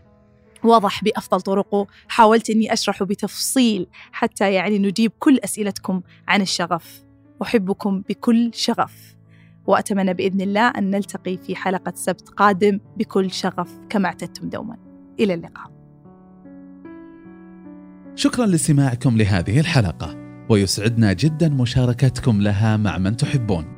[0.64, 1.86] وضح بأفضل طرقه.
[2.08, 7.04] حاولت أني أشرحه بتفصيل حتى يعني نجيب كل أسئلتكم عن الشغف.
[7.42, 9.16] أحبكم بكل شغف.
[9.66, 14.78] وأتمنى بإذن الله أن نلتقي في حلقة سبت قادم بكل شغف كما اعتدتم دوما.
[15.20, 15.73] إلى اللقاء.
[18.16, 20.16] شكرا لاستماعكم لهذه الحلقة
[20.48, 23.73] ويسعدنا جدا مشاركتكم لها مع من تحبون.